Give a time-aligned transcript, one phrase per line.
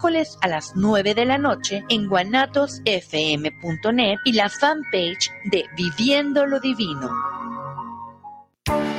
[0.00, 6.58] miércoles a las 9 de la noche en guanatosfm.net y la fanpage de Viviendo lo
[6.58, 7.10] Divino.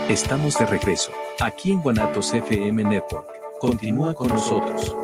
[0.07, 3.27] Estamos de regreso, aquí en Guanatos FM Network.
[3.59, 4.95] Continúa con nosotros.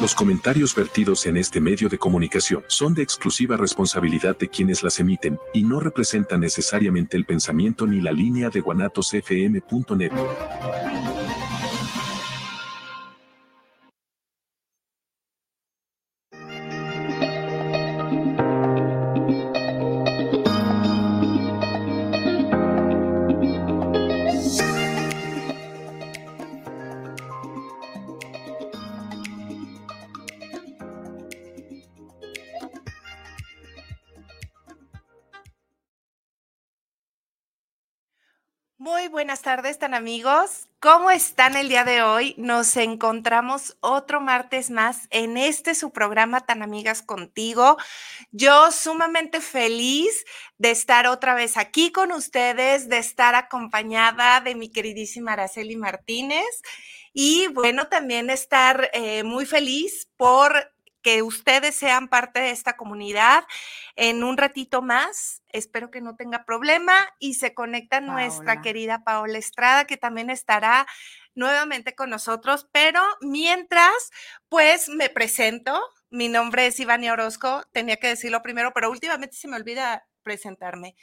[0.00, 4.98] Los comentarios vertidos en este medio de comunicación son de exclusiva responsabilidad de quienes las
[4.98, 10.12] emiten y no representan necesariamente el pensamiento ni la línea de guanatosfm.net.
[39.94, 40.68] amigos.
[40.80, 42.34] ¿Cómo están el día de hoy?
[42.38, 47.76] Nos encontramos otro martes más en este su programa Tan Amigas Contigo.
[48.32, 50.24] Yo sumamente feliz
[50.58, 56.62] de estar otra vez aquí con ustedes, de estar acompañada de mi queridísima Araceli Martínez
[57.12, 60.72] y bueno, también estar eh, muy feliz por
[61.06, 63.44] que ustedes sean parte de esta comunidad.
[63.94, 69.38] En un ratito más, espero que no tenga problema y se conecta nuestra querida Paola
[69.38, 70.84] Estrada, que también estará
[71.36, 72.68] nuevamente con nosotros.
[72.72, 74.10] Pero mientras,
[74.48, 75.80] pues me presento.
[76.10, 80.96] Mi nombre es Ivania Orozco, tenía que decirlo primero, pero últimamente se me olvida presentarme,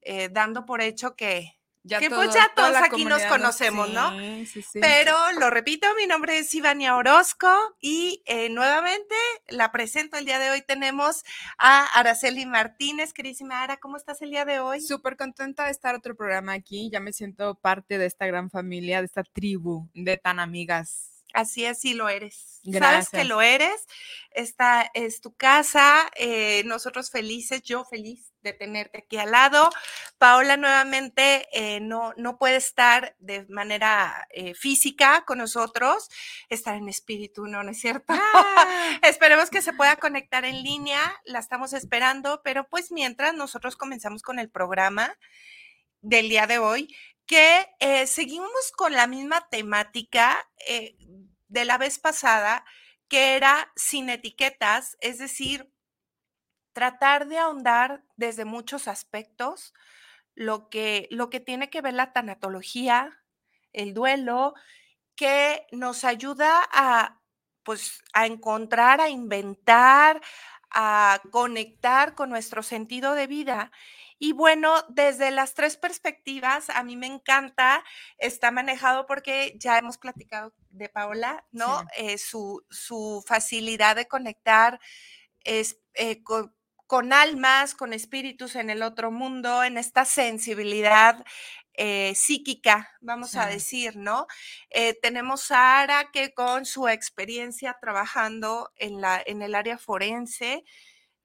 [0.00, 4.18] eh, dando por hecho que ya que pues ya todos aquí nos conocemos, ¿no?
[4.18, 4.80] Sí, sí.
[4.80, 7.48] Pero lo repito, mi nombre es Ivania Orozco
[7.80, 9.14] y eh, nuevamente
[9.48, 10.62] la presento el día de hoy.
[10.62, 11.24] Tenemos
[11.58, 13.12] a Araceli Martínez.
[13.12, 14.80] Querísima Ara, ¿cómo estás el día de hoy?
[14.80, 16.90] Súper contenta de estar otro programa aquí.
[16.90, 21.64] Ya me siento parte de esta gran familia, de esta tribu de tan amigas Así
[21.64, 22.60] es, sí lo eres.
[22.78, 23.86] Sabes que lo eres.
[24.32, 26.10] Esta es tu casa.
[26.16, 29.70] Eh, nosotros felices, yo feliz de tenerte aquí al lado.
[30.18, 36.08] Paola nuevamente eh, no, no puede estar de manera eh, física con nosotros,
[36.48, 37.62] estar en espíritu, ¿no?
[37.62, 38.12] ¿No es cierto?
[38.12, 38.98] Ah.
[39.02, 41.00] Esperemos que se pueda conectar en línea.
[41.24, 45.16] La estamos esperando, pero pues mientras nosotros comenzamos con el programa
[46.02, 46.94] del día de hoy,
[47.26, 47.68] que
[48.06, 50.48] seguimos con la misma temática
[51.48, 52.64] de la vez pasada,
[53.08, 55.68] que era sin etiquetas, es decir,
[56.72, 59.74] tratar de ahondar desde muchos aspectos
[60.34, 63.22] lo que, lo que tiene que ver la tanatología,
[63.72, 64.54] el duelo,
[65.16, 67.20] que nos ayuda a,
[67.62, 70.20] pues, a encontrar, a inventar,
[70.70, 73.70] a conectar con nuestro sentido de vida
[74.22, 77.82] y bueno, desde las tres perspectivas, a mí me encanta,
[78.18, 81.86] está manejado porque ya hemos platicado de Paola, ¿no?
[81.96, 84.78] Eh, su, su, facilidad de conectar
[85.42, 86.54] es, eh, con,
[87.12, 91.24] almas, con espíritus en el otro mundo, en esta sensibilidad
[91.74, 94.26] eh, psíquica, vamos a decir, ¿no?
[95.00, 100.64] tenemos a Ara que con su experiencia trabajando en, la, en el área forense,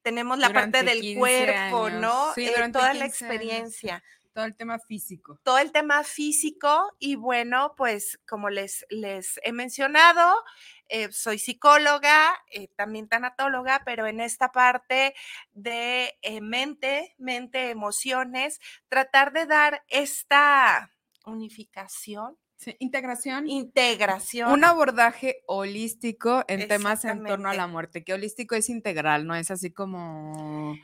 [0.06, 2.32] tenemos la parte del cuerpo, ¿no?
[2.36, 4.04] Sí, eh, toda la experiencia.
[4.36, 5.40] Todo el tema físico.
[5.42, 10.44] Todo el tema físico y bueno, pues como les, les he mencionado,
[10.90, 15.14] eh, soy psicóloga, eh, también tanatóloga, pero en esta parte
[15.54, 18.60] de mente, mente, emociones,
[18.90, 20.90] tratar de dar esta
[21.24, 22.36] unificación
[22.78, 23.48] integración.
[23.48, 24.52] Integración.
[24.52, 29.34] Un abordaje holístico en temas en torno a la muerte, que holístico es integral, no
[29.34, 30.74] es así como...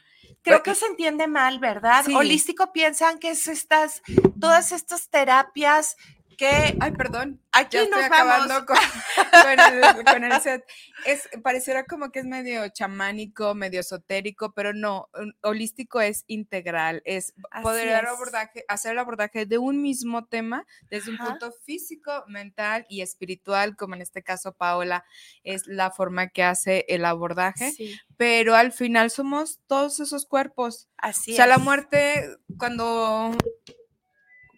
[0.43, 2.05] Creo que se entiende mal, ¿verdad?
[2.15, 4.03] Holístico piensan que es estas,
[4.41, 5.97] todas estas terapias
[6.37, 6.77] que...
[6.81, 7.41] Ay, perdón.
[7.53, 10.65] Aquí ya estoy acabando con, el, set.
[11.05, 15.09] Es, pareciera como que es medio chamánico, medio esotérico, pero no,
[15.43, 21.19] holístico es integral, es poder Abordaje, hacer el abordaje de un mismo tema desde un
[21.19, 25.05] punto físico, mental y espiritual, como en este caso Paola
[25.45, 27.73] es la forma que hace el abordaje,
[28.17, 30.89] pero al final somos todos esos cuerpos.
[30.97, 33.37] Así o sea, la muerte, cuando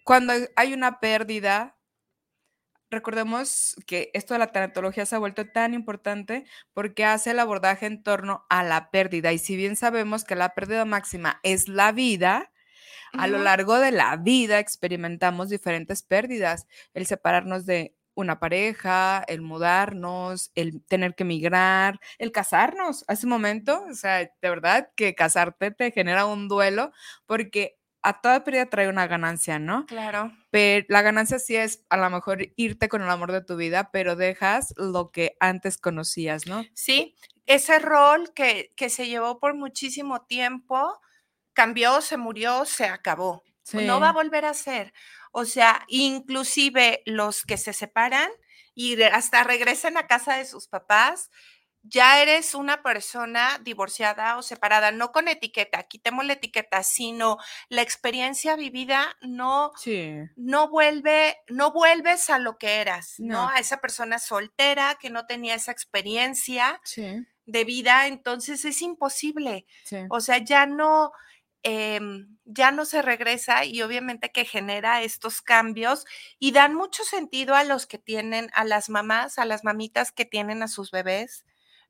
[0.05, 1.77] cuando hay una pérdida,
[2.91, 7.87] recordemos que esto de la tanatología se ha vuelto tan importante porque hace el abordaje
[7.87, 9.33] en torno a la pérdida.
[9.33, 12.53] Y si bien sabemos que la pérdida máxima es la vida,
[13.19, 16.67] a lo largo de la vida experimentamos diferentes pérdidas.
[16.95, 23.05] El separarnos de una pareja, el mudarnos, el tener que emigrar, el casarnos.
[23.09, 26.93] Hace un momento, o sea, de verdad que casarte te genera un duelo
[27.27, 29.87] porque a toda pérdida trae una ganancia, ¿no?
[29.87, 30.31] Claro.
[30.51, 33.91] Pero la ganancia sí es a lo mejor irte con el amor de tu vida,
[33.91, 36.65] pero dejas lo que antes conocías, ¿no?
[36.75, 37.17] Sí,
[37.47, 41.01] ese rol que, que se llevó por muchísimo tiempo
[41.55, 43.43] cambió, se murió, se acabó.
[43.73, 44.93] No va a volver a ser.
[45.33, 48.31] O sea, inclusive los que se separan
[48.75, 51.31] y hasta regresen a casa de sus papás,
[51.87, 57.37] ya eres una persona divorciada o separada, no con etiqueta, quitemos la etiqueta, sino
[57.69, 59.71] la experiencia vivida no,
[60.35, 63.49] no vuelve, no vuelves a lo que eras, no.
[63.51, 66.81] A esa persona soltera que no tenía esa experiencia
[67.45, 69.67] de vida, entonces es imposible.
[70.09, 71.13] O sea, ya no,
[71.63, 76.07] em, ya no se regresa y obviamente que genera estos cambios
[76.39, 80.25] y dan mucho sentido a los que tienen, a las mamás, a las mamitas que
[80.25, 81.45] tienen a sus bebés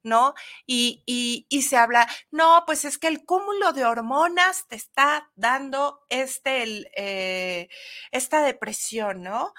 [0.05, 0.35] ¿no?
[0.67, 6.05] Y, y, se habla, no, pues es que el cúmulo de hormonas te está dando
[6.11, 7.69] este, el, eh,
[8.13, 9.55] esta depresión, ¿no?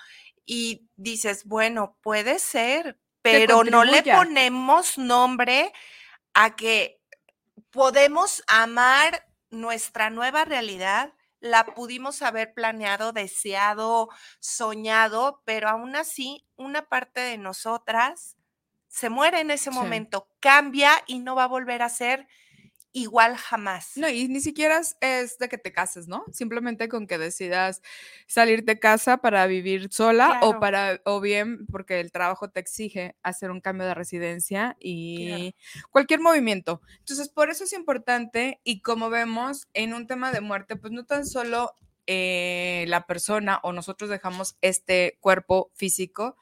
[0.46, 5.74] Y dices, bueno, puede ser, pero no le ponemos nombre
[6.34, 7.02] a que
[7.72, 14.10] podemos amar nuestra nueva realidad, la pudimos haber planeado, deseado,
[14.40, 18.38] soñado, pero aún así una parte de nosotras
[18.96, 22.28] se muere en ese momento, cambia y no va a volver a ser
[22.94, 23.98] igual jamás.
[23.98, 26.24] No, y ni siquiera es de que te cases, ¿no?
[26.32, 27.82] Simplemente con que decidas
[28.26, 33.18] salir de casa para vivir sola o para, o bien porque el trabajo te exige
[33.22, 35.54] hacer un cambio de residencia y
[35.92, 36.82] cualquier movimiento.
[37.00, 41.06] Entonces, por eso es importante y como vemos en un tema de muerte, pues no
[41.06, 41.74] tan solo
[42.08, 46.38] eh, la persona o nosotros dejamos este cuerpo físico,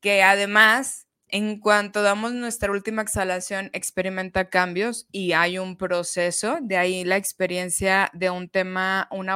[0.00, 6.76] que además en cuanto damos nuestra última exhalación, experimenta cambios y hay un proceso, de
[6.76, 9.28] ahí la experiencia de un tema, un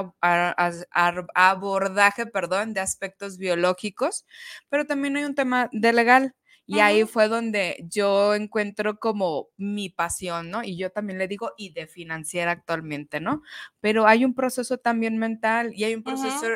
[1.35, 4.27] abordaje, perdón, de aspectos biológicos,
[4.69, 6.35] pero también hay un tema de legal.
[6.67, 10.65] Y ahí fue donde yo encuentro como mi pasión, ¿no?
[10.65, 13.43] Y yo también le digo, y de financiera actualmente, ¿no?
[13.81, 16.47] Pero hay un proceso también mental y hay un proceso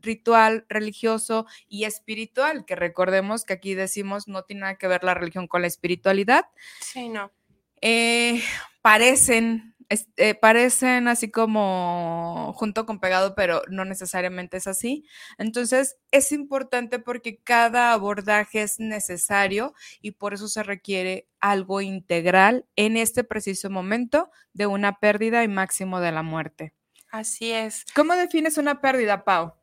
[0.00, 5.14] ritual, religioso y espiritual, que recordemos que aquí decimos no tiene nada que ver la
[5.14, 6.44] religión con la espiritualidad.
[6.80, 7.32] Sí, no.
[7.80, 8.42] Eh,
[8.82, 15.04] parecen eh, parecen así como junto con pegado, pero no necesariamente es así.
[15.38, 22.66] Entonces, es importante porque cada abordaje es necesario y por eso se requiere algo integral
[22.76, 26.74] en este preciso momento de una pérdida y máximo de la muerte.
[27.10, 27.86] Así es.
[27.94, 29.54] ¿Cómo defines una pérdida, Pau?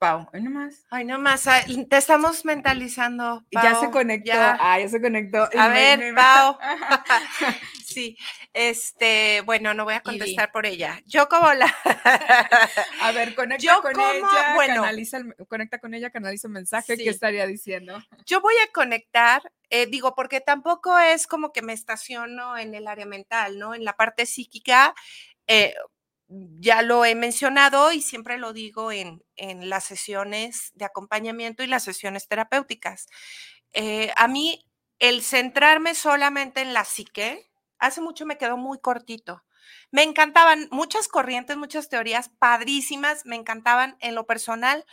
[0.00, 0.86] Pau, ay nomás.
[0.88, 3.44] Ay nomás, te estamos mentalizando.
[3.50, 4.32] Ya se conectó.
[4.32, 4.56] Ya.
[4.58, 5.46] Ah, ya se conectó.
[5.58, 6.56] A ver, Pau.
[7.84, 8.16] sí,
[8.54, 11.02] este, bueno, no voy a contestar por ella.
[11.04, 11.66] Yo como la.
[13.02, 16.96] a ver, conecta con ella, bueno, canaliza conecta con ella, canaliza un mensaje.
[16.96, 18.02] ¿Qué estaría diciendo?
[18.24, 22.88] Yo voy a conectar, eh, digo, porque tampoco es como que me estaciono en el
[22.88, 23.74] área mental, ¿no?
[23.74, 24.94] En la parte psíquica.
[25.46, 25.74] Eh,
[26.30, 31.82] ya lo he mencionado y siempre lo digo en, las sesiones de acompañamiento y las
[31.82, 33.06] sesiones terapéuticas.
[33.72, 34.64] Eh, a mí,
[34.98, 39.44] el centrarme solamente en la psique, hace mucho me quedó muy cortito.
[39.90, 44.84] Me encantaban muchas corrientes, muchas teorías padrísimas, me encantaban en lo personal.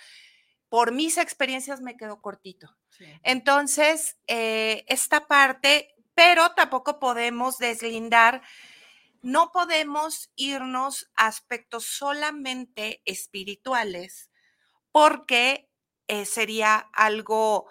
[0.70, 2.76] Por mis experiencias me quedó cortito.
[3.22, 8.42] Entonces, eh, esta parte, pero tampoco podemos deslindar
[9.22, 14.30] no podemos irnos a aspectos solamente espirituales
[14.92, 15.70] porque
[16.08, 17.70] eh, sería algo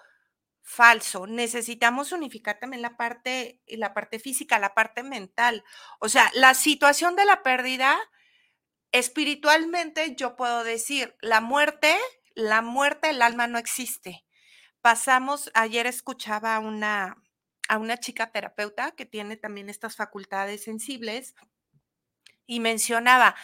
[0.62, 1.26] falso.
[1.26, 5.65] Necesitamos unificar también la parte, la parte física, la parte mental.
[6.00, 7.97] O sea, la situación de la pérdida,
[8.93, 11.97] espiritualmente yo puedo decir, la muerte,
[12.35, 14.25] la muerte, el alma no existe.
[14.81, 17.17] Pasamos, ayer escuchaba una,
[17.69, 21.35] a una chica terapeuta que tiene también estas facultades sensibles
[22.47, 23.35] y mencionaba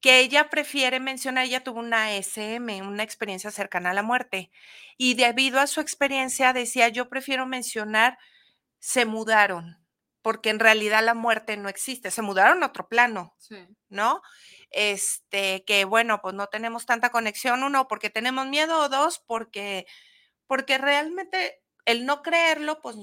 [0.00, 4.50] que ella prefiere mencionar, ella tuvo una SM, una experiencia cercana a la muerte,
[4.96, 8.18] y debido a su experiencia decía, yo prefiero mencionar,
[8.78, 9.84] se mudaron,
[10.22, 13.36] porque en realidad la muerte no existe, se mudaron a otro plano,
[13.88, 14.22] ¿no?
[14.70, 19.86] Este, que bueno, pues no tenemos tanta conexión, uno, porque tenemos miedo, o dos, porque,
[20.46, 22.96] porque realmente el no creerlo, pues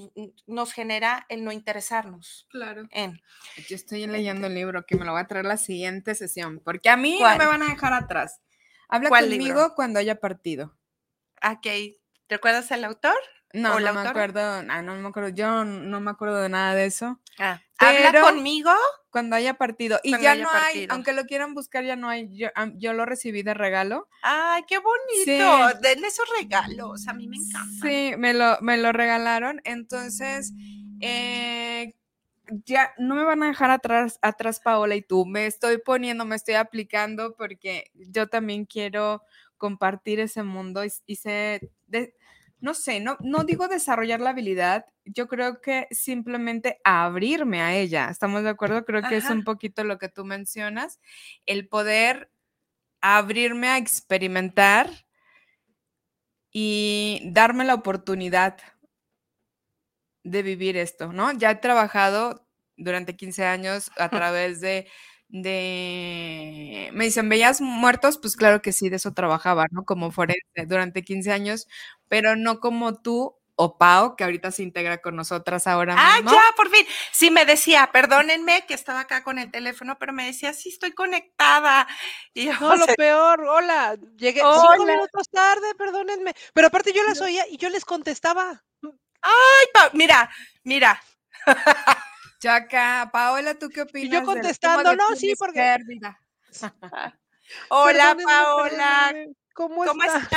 [0.46, 2.46] nos genera el no interesarnos.
[2.50, 2.86] Claro.
[2.90, 3.20] En.
[3.68, 6.90] Yo estoy leyendo el libro que me lo voy a traer la siguiente sesión, porque
[6.90, 8.40] a mí no me van a dejar atrás.
[8.88, 10.76] Habla conmigo cuando haya partido.
[11.42, 11.66] Ok.
[12.28, 13.16] ¿Recuerdas el autor?
[13.54, 16.86] No, no me acuerdo, ah, no me acuerdo, yo no me acuerdo de nada de
[16.86, 17.20] eso.
[17.38, 18.72] Ah, ¿Habla conmigo?
[19.10, 20.00] Cuando haya partido.
[20.02, 22.28] Y ya no hay, aunque lo quieran buscar, ya no hay.
[22.36, 24.08] Yo, lo recibí de regalo.
[24.22, 25.78] Ay, qué bonito.
[25.80, 27.86] Den esos regalos, a mí me encanta.
[27.86, 29.60] Sí, me lo, me lo regalaron.
[29.62, 30.52] Entonces,
[31.00, 31.94] eh,
[32.64, 35.26] ya no me van a dejar atrás, atrás, Paola y tú.
[35.26, 39.22] Me estoy poniendo, me estoy aplicando porque yo también quiero
[39.58, 41.70] compartir ese mundo y, sé.
[41.86, 42.16] De,
[42.64, 48.08] no sé, no, no digo desarrollar la habilidad, yo creo que simplemente abrirme a ella.
[48.08, 48.86] ¿Estamos de acuerdo?
[48.86, 50.98] Creo que es un poquito lo que tú mencionas,
[51.44, 52.30] el poder
[53.02, 54.88] abrirme a experimentar
[56.50, 58.56] y darme la oportunidad
[60.22, 61.32] de vivir esto, ¿no?
[61.32, 64.88] Ya he trabajado durante 15 años a través de
[65.34, 68.18] de, me dicen, ¿veías muertos?
[68.18, 69.84] Pues claro que sí, de eso trabajaba, ¿no?
[69.84, 71.66] Como forense durante 15 años,
[72.06, 76.30] pero no como tú o Pau, que ahorita se integra con nosotras ahora ah, mismo.
[76.30, 76.86] Ah, ya, por fin.
[77.10, 80.92] Sí, me decía, perdónenme que estaba acá con el teléfono, pero me decía, sí, estoy
[80.92, 81.88] conectada.
[82.32, 86.32] Y no, lo peor, hola, llegué cinco minutos tarde, perdónenme.
[86.52, 88.62] Pero aparte yo las oía y yo les contestaba.
[89.20, 90.30] Ay, mira,
[90.62, 91.02] mira.
[92.44, 94.06] Chaca, Paola, ¿tú qué opinas?
[94.06, 95.78] Y yo contestando, no, sí, porque.
[97.70, 99.14] Hola, Paola.
[99.54, 100.28] ¿Cómo, estás?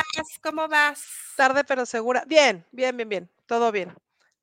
[0.41, 1.05] ¿Cómo vas?
[1.35, 2.23] Tarde, pero segura.
[2.25, 3.29] Bien, bien, bien, bien.
[3.45, 3.93] Todo bien.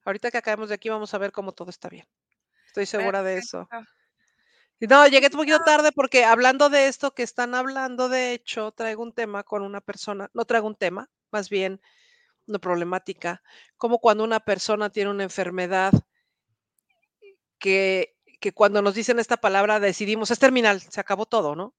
[0.05, 2.07] Ahorita que acabemos de aquí, vamos a ver cómo todo está bien.
[2.67, 3.67] Estoy segura de eso.
[4.81, 9.03] No, llegué un poquito tarde porque hablando de esto que están hablando, de hecho, traigo
[9.03, 11.81] un tema con una persona, no traigo un tema, más bien
[12.47, 13.43] una problemática,
[13.79, 15.95] como cuando una persona tiene una enfermedad
[17.65, 21.75] que, cuando nos dicen esta palabra decidimos, es terminal, se acabó todo, ¿no?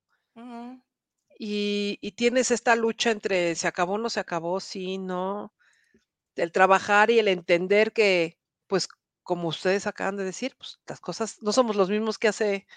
[1.38, 5.54] y, tienes esta lucha entre se acabó, no se acabó, sí, no.
[6.36, 8.90] El trabajar y el entender que, pues,
[9.22, 12.68] como ustedes acaban de decir, pues las cosas no somos los mismos que hace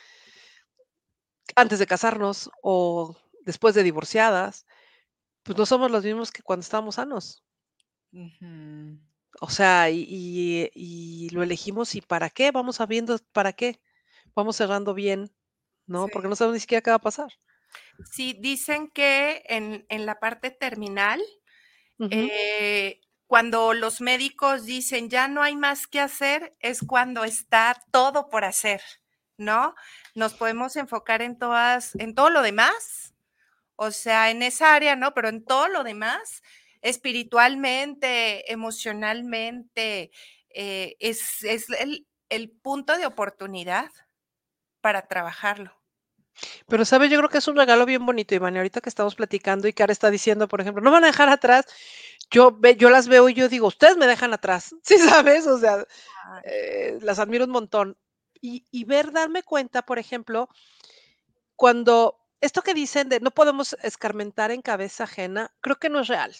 [1.56, 4.66] antes de casarnos o después de divorciadas,
[5.42, 7.42] pues no somos los mismos que cuando estábamos sanos.
[9.40, 13.80] O sea, y, lo elegimos y para qué, vamos sabiendo para qué,
[14.34, 15.32] vamos cerrando bien,
[15.86, 16.08] ¿no?
[16.08, 17.32] Porque no sabemos ni siquiera qué va a pasar.
[18.10, 21.20] Sí, dicen que en, la parte terminal,
[22.10, 28.28] eh, cuando los médicos dicen ya no hay más que hacer, es cuando está todo
[28.28, 28.80] por hacer,
[29.36, 29.74] ¿no?
[30.14, 33.14] Nos podemos enfocar en todas, en todo lo demás,
[33.76, 35.14] o sea, en esa área, ¿no?
[35.14, 36.42] Pero en todo lo demás,
[36.82, 40.10] espiritualmente, emocionalmente,
[40.50, 43.90] eh, es, el, el, punto de oportunidad
[44.80, 45.72] para trabajarlo.
[46.68, 47.10] Pero, ¿sabes?
[47.10, 48.54] Yo creo que es un regalo bien bonito, Iván.
[48.54, 51.28] Y ahorita que estamos platicando y Cara está diciendo, por ejemplo, no van a dejar
[51.28, 51.66] atrás.
[52.30, 54.74] Yo, ve, yo las veo y yo digo, ustedes me dejan atrás.
[54.82, 55.46] ¿Sí sabes?
[55.46, 55.84] O sea,
[56.44, 57.96] eh, las admiro un montón.
[58.40, 60.48] Y, y ver, darme cuenta, por ejemplo,
[61.56, 66.08] cuando esto que dicen de no podemos escarmentar en cabeza ajena, creo que no es
[66.08, 66.34] real.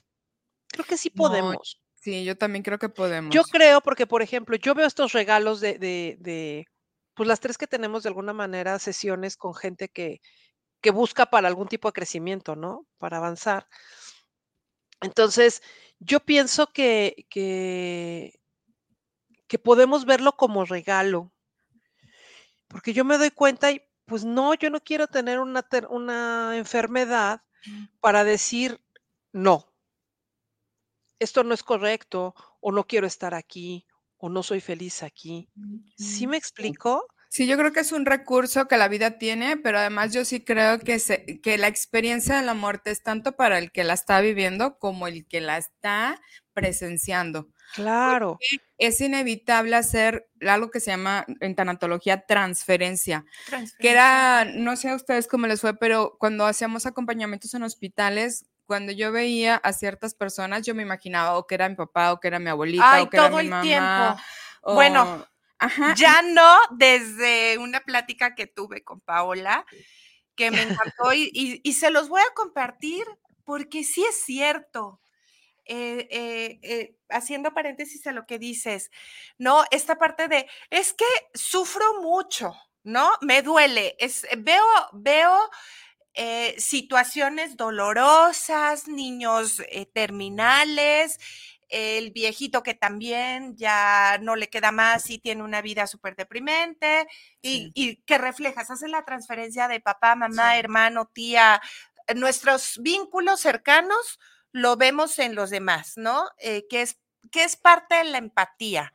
[0.68, 1.80] Creo que sí podemos.
[1.94, 3.34] sí, yo también creo que podemos.
[3.34, 6.66] Yo creo, porque, por ejemplo, yo veo estos regalos de, de,
[7.14, 10.20] pues las tres que tenemos de alguna manera sesiones con gente que,
[10.80, 12.86] que busca para algún tipo de crecimiento, ¿no?
[12.98, 13.66] Para avanzar.
[15.00, 15.62] Entonces,
[15.98, 18.38] yo pienso que, que,
[19.46, 21.32] que podemos verlo como regalo,
[22.68, 27.42] porque yo me doy cuenta y pues no, yo no quiero tener una, una enfermedad
[27.66, 27.84] mm.
[28.00, 28.80] para decir
[29.32, 29.72] no,
[31.18, 35.48] esto no es correcto o no quiero estar aquí o no soy feliz aquí.
[35.96, 37.06] ¿Sí me explico?
[37.30, 40.40] Sí, yo creo que es un recurso que la vida tiene, pero además yo sí
[40.40, 44.20] creo que, que la experiencia de la muerte es tanto para el que la está
[44.20, 46.20] viviendo como el que la está
[46.54, 47.48] presenciando.
[47.74, 48.38] Claro.
[48.78, 54.88] es inevitable hacer algo que se llama en tanatología transferencia, transferencia, que era, no sé
[54.88, 59.72] a ustedes cómo les fue, pero cuando hacíamos acompañamientos en hospitales, cuando yo veía a
[59.72, 63.02] ciertas personas, yo me imaginaba o que era mi papá, o que era mi abuelita,
[63.02, 64.22] o que era mi el Tiempo.
[64.62, 65.26] Bueno,
[65.96, 69.64] ya no desde una plática que tuve con Paola,
[70.36, 73.06] que me encantó y, se los voy a compartir
[73.42, 75.00] porque sí es cierto.
[75.70, 78.90] Eh, eh, eh, haciendo paréntesis a lo que dices,
[79.36, 79.64] ¿no?
[79.70, 83.10] Esta parte de, es que sufro mucho, ¿no?
[83.20, 85.38] Me duele, es, veo, veo
[86.14, 91.18] eh, situaciones dolorosas, niños eh, terminales,
[91.68, 97.06] el viejito que también ya no le queda más y tiene una vida súper deprimente
[97.42, 101.60] y, que reflejas, hace la transferencia de papá, mamá, hermano, tía,
[102.16, 104.18] nuestros vínculos cercanos
[104.50, 106.26] lo vemos en los demás, ¿no?
[106.38, 106.98] Eh, que es
[107.30, 108.92] que es parte de la empatía,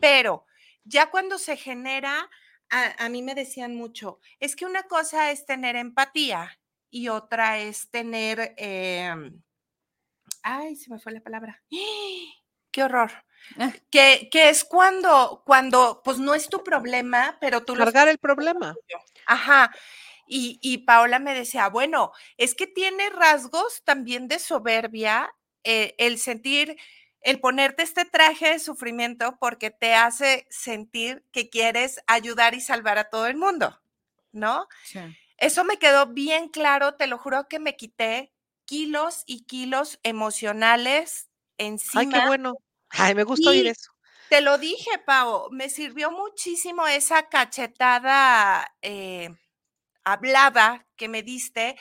[0.00, 0.44] pero
[0.84, 2.28] ya cuando se genera,
[2.70, 6.58] a, mí me decían mucho, es que una cosa es tener empatía
[6.88, 9.42] y otra es tener, em,
[10.42, 11.62] ay, se me fue la palabra,
[12.70, 13.10] qué horror.
[13.58, 13.72] Ah.
[13.90, 17.74] Que, que, es cuando, cuando, pues no es tu problema, pero tú...
[17.74, 18.74] Cargar el problema.
[19.26, 19.72] Ajá.
[20.26, 25.34] Y, y, Paola me decía, bueno, es que tiene rasgos también de soberbia
[25.64, 26.78] eh, el sentir
[27.22, 32.98] el ponerte este traje de sufrimiento porque te hace sentir que quieres ayudar y salvar
[32.98, 33.80] a todo el mundo,
[34.32, 34.66] ¿no?
[35.36, 38.32] Eso me quedó bien claro, te lo juro que me quité
[38.64, 42.02] kilos y kilos emocionales encima.
[42.02, 42.54] Ay, qué bueno.
[42.90, 43.92] Ay, me gusta oír eso.
[44.28, 49.30] Te lo dije, Pau, me sirvió muchísimo esa cachetada eh,
[50.04, 51.76] hablada que me diste,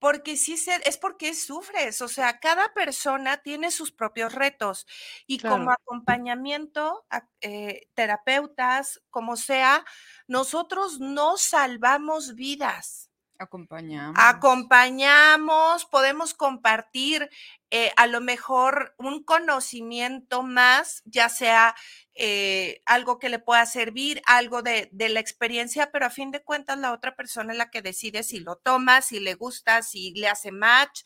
[0.00, 0.54] porque sí
[0.84, 4.86] es porque sufres, o sea, cada persona tiene sus propios retos
[5.26, 7.06] y como acompañamiento,
[7.42, 9.84] eh, terapeutas, como sea,
[10.26, 13.09] nosotros no salvamos vidas.
[13.40, 14.16] Acompañamos.
[14.18, 17.30] Acompañamos, podemos compartir
[17.70, 21.74] eh, a lo mejor un conocimiento más, ya sea
[22.14, 26.42] eh, algo que le pueda servir, algo de, de, la experiencia, pero a fin de
[26.42, 30.12] cuentas la otra persona es la que decide si lo toma, si le gusta, si
[30.12, 31.00] le hace match,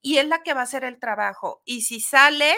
[0.00, 1.60] y es la que va a hacer el trabajo.
[1.64, 2.54] Y si sale,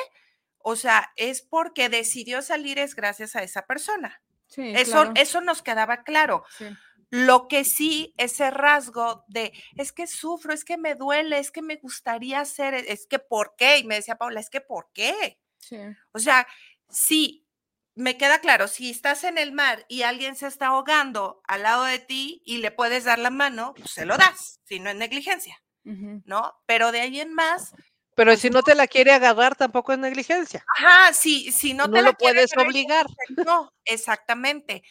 [0.58, 4.20] o sea, es porque decidió salir, es gracias a esa persona.
[4.46, 6.44] Sí, eso, eso nos quedaba claro.
[6.58, 6.66] Sí.
[7.10, 11.62] Lo que sí, ese rasgo de, es que sufro, es que me duele, es que
[11.62, 13.78] me gustaría hacer, es que ¿por qué?
[13.78, 15.38] Y me decía Paula, es que ¿por qué?
[15.58, 15.78] Sí.
[16.12, 16.46] O sea,
[16.88, 17.46] sí,
[17.94, 21.84] me queda claro, si estás en el mar y alguien se está ahogando al lado
[21.84, 24.96] de ti y le puedes dar la mano, pues se lo das, si no es
[24.96, 26.54] negligencia, ¿no?
[26.66, 27.72] Pero de ahí en más...
[28.14, 30.64] Pero pues si no te la quiere agarrar, tampoco es negligencia.
[30.78, 33.06] Ajá, sí, si no, te lo puedes obligar.
[33.44, 34.82] No, exactamente.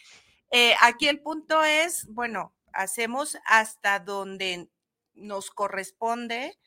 [0.58, 4.70] Eh, aquí el punto es, bueno, hacemos hasta donde
[5.14, 6.58] nos corresponde,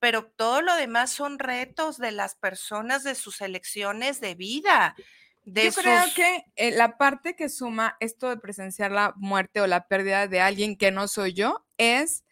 [0.00, 4.96] pero todo lo demás son retos de las personas, de sus elecciones de vida.
[5.44, 9.86] Yo creo que eh, la parte que suma esto de presenciar la muerte o la
[9.86, 12.24] pérdida de alguien que no soy yo es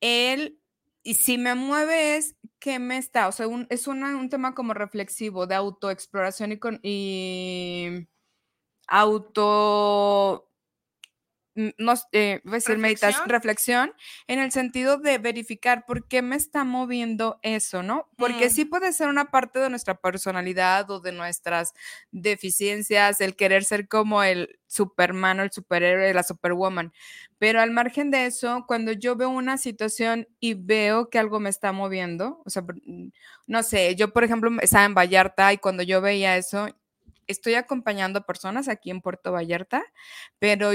[0.00, 0.58] el,
[1.02, 5.46] y si me mueve es que me está, o sea, es un tema como reflexivo
[5.46, 8.08] de autoexploración y, con, y
[8.86, 10.45] auto
[11.78, 13.92] no, eh, voy a decir meditación, reflexión,
[14.26, 18.08] en el sentido de verificar por qué me está moviendo eso, ¿no?
[18.16, 21.72] Porque sí puede ser una parte de nuestra personalidad o de nuestras
[22.10, 26.92] deficiencias, el querer ser como el Superman o el superhéroe, la Superwoman.
[27.38, 31.50] Pero al margen de eso, cuando yo veo una situación y veo que algo me
[31.50, 33.08] está moviendo, o sea, mm,
[33.46, 36.68] no sé, yo por ejemplo estaba en Vallarta y cuando yo veía eso,
[37.26, 39.82] estoy acompañando a personas aquí en Puerto Vallarta,
[40.38, 40.72] pero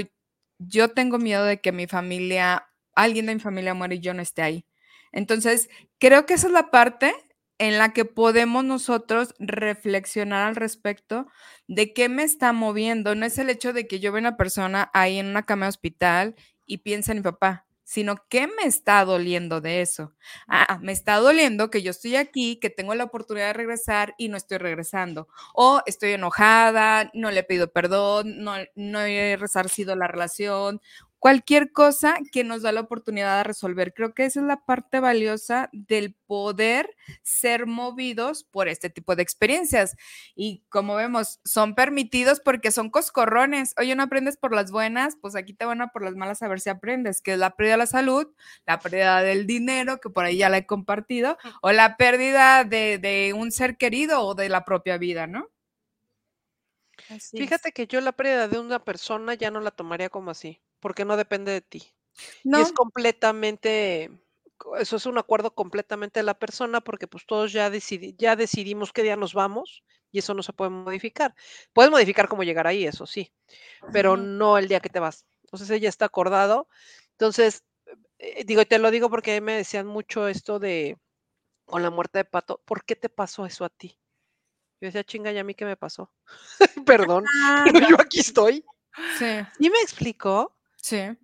[0.68, 4.22] yo tengo miedo de que mi familia, alguien de mi familia muera y yo no
[4.22, 4.66] esté ahí.
[5.12, 5.70] Entonces,
[6.00, 7.14] creo que esa es la parte
[7.58, 11.28] en la que podemos nosotros reflexionar al respecto
[11.68, 13.14] de qué me está moviendo.
[13.16, 15.70] No es el hecho de que yo vea una persona ahí en una cama de
[15.70, 20.14] hospital y piensa en mi papá sino qué me está doliendo de eso.
[20.48, 24.30] Ah, me está doliendo que yo estoy aquí, que tengo la oportunidad de regresar y
[24.30, 25.28] no estoy regresando.
[25.54, 30.80] O estoy enojada, no le pido perdón, no, no he resarcido la relación,
[31.22, 33.94] cualquier cosa que nos da la oportunidad de resolver.
[33.94, 36.90] Creo que esa es la parte valiosa del poder
[37.22, 39.96] ser movidos por este tipo de experiencias.
[40.34, 43.76] Y como vemos, son permitidos porque son coscorrones.
[43.78, 46.48] Oye, no aprendes por las buenas, pues aquí te van a por las malas a
[46.48, 48.26] ver si aprendes, que es la pérdida de la salud,
[48.66, 52.98] la pérdida del dinero, que por ahí ya la he compartido, o la pérdida de,
[52.98, 55.50] de un ser querido o de la propia vida, ¿no?
[57.32, 61.06] Fíjate que yo la pérdida de una persona ya no la tomaría como así porque
[61.06, 61.94] no depende de ti.
[62.44, 64.12] Y es completamente,
[64.78, 67.72] eso es un acuerdo completamente de la persona porque pues todos ya,
[68.18, 71.34] ya decidimos qué día nos vamos y eso no se puede modificar.
[71.74, 73.32] Puedes modificar cómo llegar ahí, eso sí,
[73.94, 75.26] pero no el día que te vas.
[75.44, 76.68] Entonces ella está acordado.
[77.12, 77.64] Entonces,
[78.20, 80.98] eh, digo, te lo digo porque me decían mucho esto de,
[81.66, 83.98] con la muerte de Pato, ¿por qué te pasó eso a ti?
[84.80, 86.12] Yo decía, chinga, ¿y a mí qué me pasó?
[86.86, 88.66] Perdón, ah, pero yo aquí estoy.
[89.18, 89.26] Sí.
[89.60, 90.58] ¿Y me explicó?
[90.82, 91.18] Sí.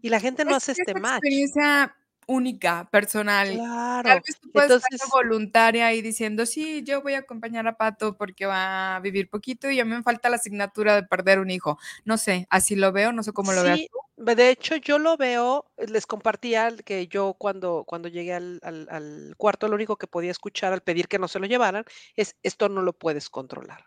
[0.00, 1.16] Y la gente no hace este match.
[1.24, 1.94] experiencia
[2.28, 3.54] única, personal.
[3.54, 4.08] Claro.
[4.08, 8.16] Tal vez tú puedes ser voluntaria y diciendo, sí, yo voy a acompañar a Pato
[8.16, 11.50] porque va a vivir poquito y a mí me falta la asignatura de perder un
[11.50, 11.78] hijo.
[12.04, 14.24] No sé, así lo veo, no sé cómo lo veas tú.
[14.34, 19.66] De hecho, yo lo veo, les compartía que yo cuando, cuando llegué al, al cuarto,
[19.68, 22.82] lo único que podía escuchar al pedir que no se lo llevaran es, esto no
[22.82, 23.86] lo puedes controlar.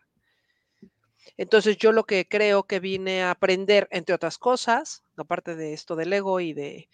[1.38, 5.96] Entonces yo lo que creo que vine a aprender, entre otras cosas, aparte de esto
[5.96, 6.90] del ego y de,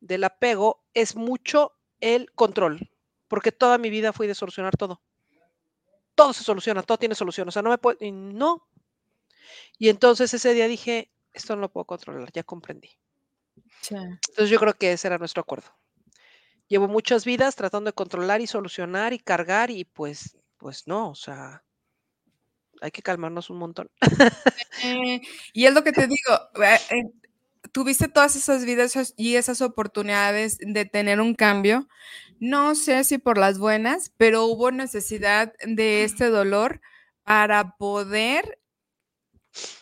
[0.00, 2.90] del apego, es mucho el control,
[3.28, 5.00] porque toda mi vida fui de solucionar todo.
[6.14, 8.66] Todo se soluciona, todo tiene solución, o sea, no me puedo, y no.
[9.78, 12.90] Y entonces ese día dije, esto no lo puedo controlar, ya comprendí.
[13.90, 15.68] Entonces yo creo que ese era nuestro acuerdo.
[16.68, 21.14] Llevo muchas vidas tratando de controlar y solucionar y cargar y pues, pues no, o
[21.14, 21.62] sea,
[22.80, 23.90] hay que calmarnos un montón.
[24.84, 25.22] Eh,
[25.54, 27.10] y es lo que te digo, eh, eh,
[27.76, 31.86] tuviste todas esas vidas y esas oportunidades de tener un cambio.
[32.40, 36.80] No sé si por las buenas, pero hubo necesidad de este dolor
[37.22, 38.58] para poder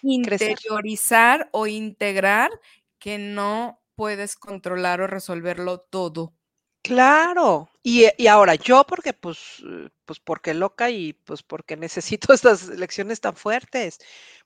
[0.03, 2.51] interiorizar o integrar
[2.99, 6.35] que no puedes controlar o resolverlo todo.
[6.83, 7.71] Claro.
[7.85, 12.67] Y, y ahora yo porque pues, eh, pues porque loca y pues porque necesito estas
[12.69, 14.01] lecciones tan fuertes.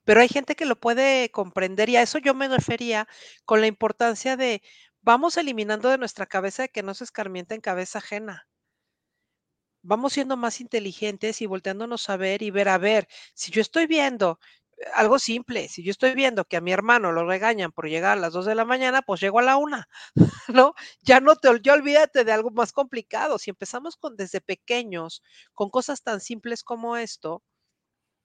[0.09, 3.07] Pero hay gente que lo puede comprender y a eso yo me refería
[3.45, 4.63] con la importancia de
[5.01, 8.47] vamos eliminando de nuestra cabeza de que no se escarmienta en cabeza ajena.
[9.83, 13.85] Vamos siendo más inteligentes y volteándonos a ver y ver, a ver, si yo estoy
[13.85, 14.39] viendo
[14.95, 18.21] algo simple, si yo estoy viendo que a mi hermano lo regañan por llegar a
[18.21, 19.83] las 2 de la mañana, pues llego a la 1,
[20.49, 20.73] ¿no?
[21.03, 23.37] Ya no te, ya olvídate de algo más complicado.
[23.37, 25.21] Si empezamos con desde pequeños,
[25.53, 27.43] con cosas tan simples como esto,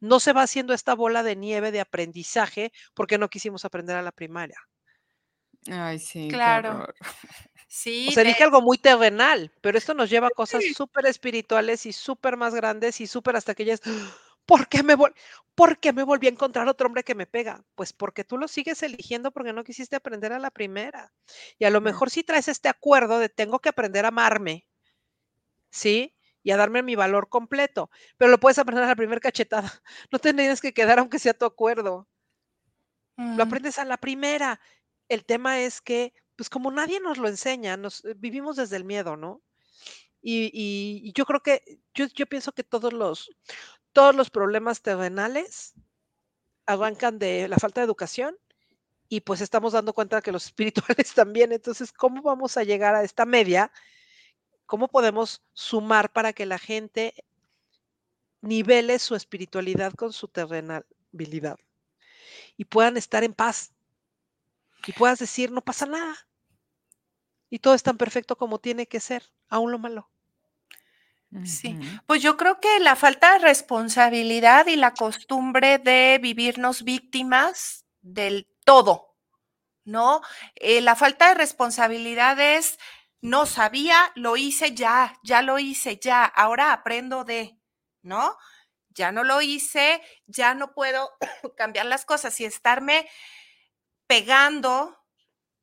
[0.00, 4.02] no se va haciendo esta bola de nieve de aprendizaje porque no quisimos aprender a
[4.02, 4.59] la primaria.
[5.70, 6.28] Ay, sí.
[6.28, 6.87] Claro.
[7.76, 8.07] Sí.
[8.09, 11.92] O sea, dije algo muy terrenal, pero esto nos lleva a cosas súper espirituales y
[11.92, 13.83] súper más grandes y súper hasta que ya es,
[14.46, 14.96] ¿Por qué, me
[15.54, 17.64] ¿Por qué me volví a encontrar otro hombre que me pega?
[17.74, 21.12] Pues porque tú lo sigues eligiendo porque no quisiste aprender a la primera.
[21.59, 24.66] Y a lo mejor si traes este acuerdo de tengo que aprender a amarme,
[25.70, 26.14] ¿sí?
[26.44, 29.72] Y a darme mi valor completo, pero lo puedes aprender a la primera cachetada.
[30.12, 32.07] No te tienes que quedar aunque sea tu acuerdo.
[33.16, 33.40] Lo mm.
[33.40, 34.61] aprendes a la primera.
[35.09, 38.85] El tema es que, pues como nadie nos lo enseña, nos eh, vivimos desde el
[38.85, 39.42] miedo, ¿no?
[40.26, 43.30] Y, yo creo que, yo, yo pienso que todos los,
[43.92, 45.74] todos los problemas terrenales
[46.66, 48.37] arrancan de la falta de educación
[49.09, 51.52] y pues estamos dando cuenta que los espirituales también.
[51.52, 53.70] Entonces, ¿cómo vamos a llegar a esta media?
[54.66, 57.14] ¿Cómo podemos sumar para que la gente
[58.40, 61.59] nivele su espiritualidad con su terrenalidad
[62.57, 63.72] y puedan estar en paz
[64.87, 66.16] y puedas decir, no pasa nada
[67.50, 70.11] y todo es tan perfecto como tiene que ser, aún lo malo?
[71.44, 77.85] Sí, pues yo creo que la falta de responsabilidad y la costumbre de vivirnos víctimas
[78.03, 79.16] del todo,
[79.85, 80.20] ¿no?
[80.55, 82.79] Eh, la falta de responsabilidad es,
[83.24, 87.58] no sabía, lo hice ya, ya lo hice ya, ahora aprendo de,
[88.02, 88.37] ¿no?
[88.90, 91.10] Ya no lo hice, ya no puedo
[91.56, 93.08] cambiar las cosas y estarme
[94.06, 95.02] pegando,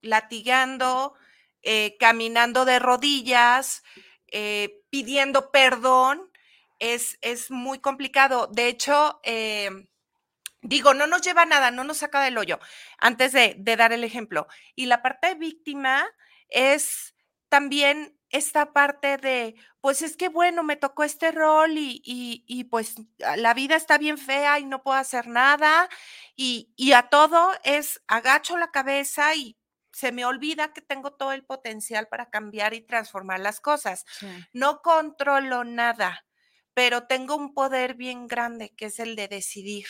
[0.01, 1.13] latigando,
[1.61, 3.83] eh, caminando de rodillas,
[4.25, 6.31] eh, pidiendo perdón
[6.79, 8.47] es, es, muy complicado.
[8.47, 9.87] De hecho, em,
[10.63, 12.59] digo, no nos lleva nada, no nos saca del hoyo,
[12.97, 14.47] antes de, dar el ejemplo.
[14.73, 16.07] Y la parte de víctima
[16.49, 17.10] es
[17.51, 22.95] también esta parte de, pues es que bueno, me tocó este rol y, y, pues
[23.35, 25.89] la vida está bien fea y no puedo hacer nada.
[26.37, 29.57] Y, y a todo es agacho la cabeza y
[29.91, 34.05] se me olvida que tengo todo el potencial para cambiar y transformar las cosas.
[34.53, 36.25] No controlo nada,
[36.73, 39.87] pero tengo un poder bien grande que es el de decidir.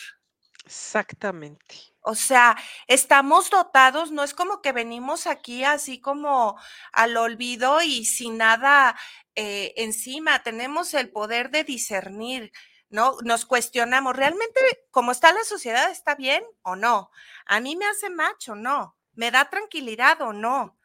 [0.64, 1.74] Exactamente.
[2.00, 2.56] O sea,
[2.88, 6.58] estamos dotados, no es como que venimos aquí así como
[6.92, 8.96] al olvido y sin nada
[9.34, 12.52] eh, encima, tenemos el poder de discernir,
[12.90, 13.16] ¿no?
[13.24, 17.10] Nos cuestionamos, ¿realmente cómo está la sociedad está bien o no?
[17.46, 18.96] ¿A mí me hace macho o no?
[19.14, 20.76] ¿Me da tranquilidad o no?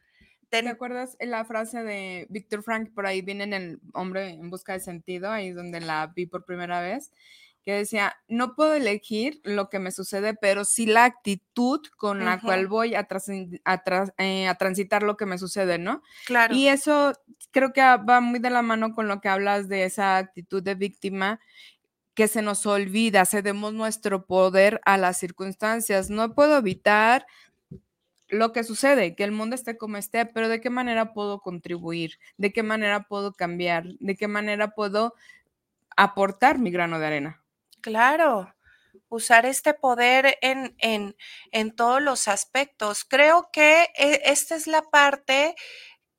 [0.50, 2.94] ¿Te acuerdas la frase de Víctor Frank?
[2.94, 6.26] Por ahí viene en el hombre en busca de sentido, ahí es donde la vi
[6.26, 7.12] por primera vez,
[7.68, 12.40] que decía, no puedo elegir lo que me sucede, pero sí la actitud con la
[12.40, 13.06] cual voy a,
[14.18, 16.02] eh, a, transitar lo que me sucede, ¿no?
[16.26, 16.56] Claro.
[16.56, 17.12] Y eso
[17.52, 20.76] creo que va muy de la mano con lo que hablas de esa actitud de
[20.76, 21.42] víctima
[22.14, 26.10] que se nos olvida, cedemos nuestro poder a las circunstancias.
[26.10, 27.26] No puedo evitar
[28.30, 32.18] lo que sucede, que el mundo esté como esté, pero de qué manera puedo contribuir,
[32.38, 35.16] de qué manera puedo cambiar, de qué manera puedo
[35.98, 37.44] aportar mi grano de arena.
[37.88, 38.54] Claro,
[39.08, 41.16] usar este poder en, en,
[41.54, 43.06] en todos los aspectos.
[43.06, 45.56] Creo que eh, esta es la parte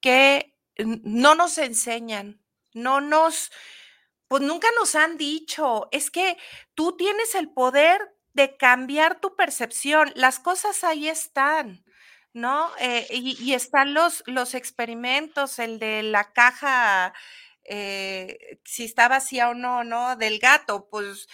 [0.01, 2.41] que no nos enseñan,
[2.73, 3.53] no nos,
[4.29, 6.39] pues nunca nos han dicho, es que
[6.75, 8.01] tú tienes el poder
[8.33, 11.85] de cambiar tu percepción, las cosas ahí están.
[12.35, 12.71] ¿No?
[12.79, 17.13] Eh, y, están los, los experimentos, el de la caja,
[17.65, 20.17] eh, si está vacía o no, ¿no?
[20.17, 21.29] Del gato, pues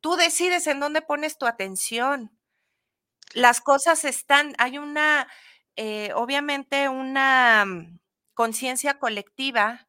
[0.00, 2.30] tú decides en dónde pones tu atención.
[3.34, 5.28] Las cosas están, hay una,
[6.14, 7.98] obviamente, una mm,
[8.34, 9.88] conciencia colectiva,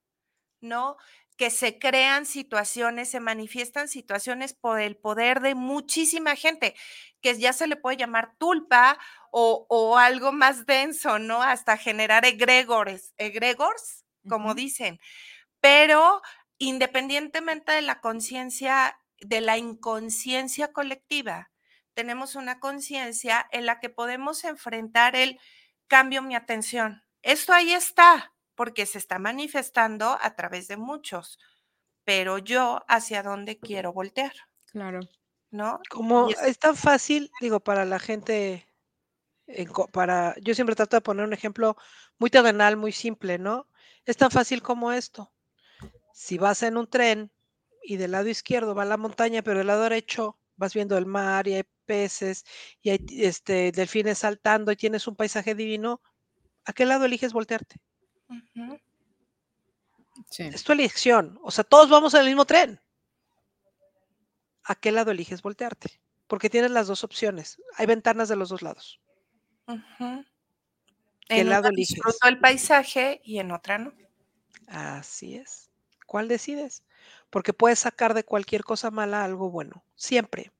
[0.61, 0.97] ¿no?
[1.39, 6.75] que se crean situaciones, se manifiestan situaciones por el poder de muchísima gente,
[7.21, 8.99] que ya se le puede llamar tulpa
[9.31, 11.41] o, algo más denso, ¿no?
[11.41, 14.99] Hasta generar egregores, egregores, como dicen.
[15.61, 16.21] Pero
[16.57, 21.51] independientemente de la conciencia, de la inconsciencia colectiva,
[21.93, 25.39] tenemos una conciencia en la que podemos enfrentar el
[25.87, 27.03] cambio mi atención.
[27.21, 31.39] Esto ahí está, porque se está manifestando a través de muchos,
[32.05, 34.33] pero yo hacia dónde quiero voltear.
[34.71, 35.01] Claro.
[35.51, 35.81] ¿No?
[35.89, 38.67] Como es, tan fácil, digo, para la gente,
[39.91, 41.75] para, yo siempre trato de poner un ejemplo
[42.17, 43.67] muy terrenal, muy simple, ¿no?
[44.05, 45.33] Es tan fácil como esto.
[46.13, 47.31] Si vas en un tren
[47.89, 51.47] y del lado izquierdo va la montaña, pero del lado derecho vas viendo el mar
[51.47, 52.45] y hay peces
[52.83, 55.99] y hay este, delfines saltando y tienes un paisaje divino,
[56.65, 57.77] ¿a qué lado eliges voltearte?
[60.37, 61.39] Es tu elección.
[61.41, 62.79] O sea, todos vamos en el mismo tren.
[64.65, 65.99] ¿A qué lado eliges voltearte?
[66.27, 67.59] Porque tienes las dos opciones.
[67.75, 69.01] Hay ventanas de los dos lados.
[71.27, 71.99] ¿Qué lado eliges?
[72.23, 73.93] el paisaje y en otra no.
[74.67, 75.71] Así es.
[76.05, 76.83] ¿Cuál decides?
[77.29, 79.83] Porque puedes sacar de cualquier cosa mala algo bueno.
[79.95, 80.51] Siempre.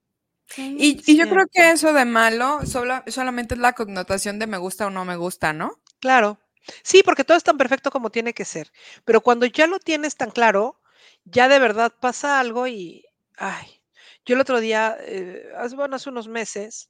[0.58, 2.60] Y, yo creo que eso de malo
[3.08, 5.80] solamente es la connotación de me gusta o no me gusta, ¿no?
[6.00, 6.40] Claro.
[6.84, 8.72] Sí, porque todo es tan perfecto como tiene que ser.
[9.06, 10.80] Pero cuando ya lo tienes tan claro,
[11.26, 13.06] ya de verdad pasa algo y,
[13.38, 13.82] ay,
[14.26, 16.90] yo el otro día, eh, hace, bueno, hace unos meses,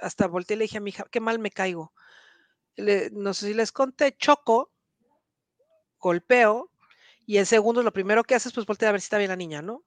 [0.00, 1.92] hasta volteé y le dije a mi hija, qué mal me caigo.
[3.12, 4.70] no sé si les conté, choco,
[5.98, 6.70] golpeo,
[7.26, 9.36] y en segundos lo primero que haces, pues voltear a ver si está bien la
[9.36, 9.84] niña, ¿no?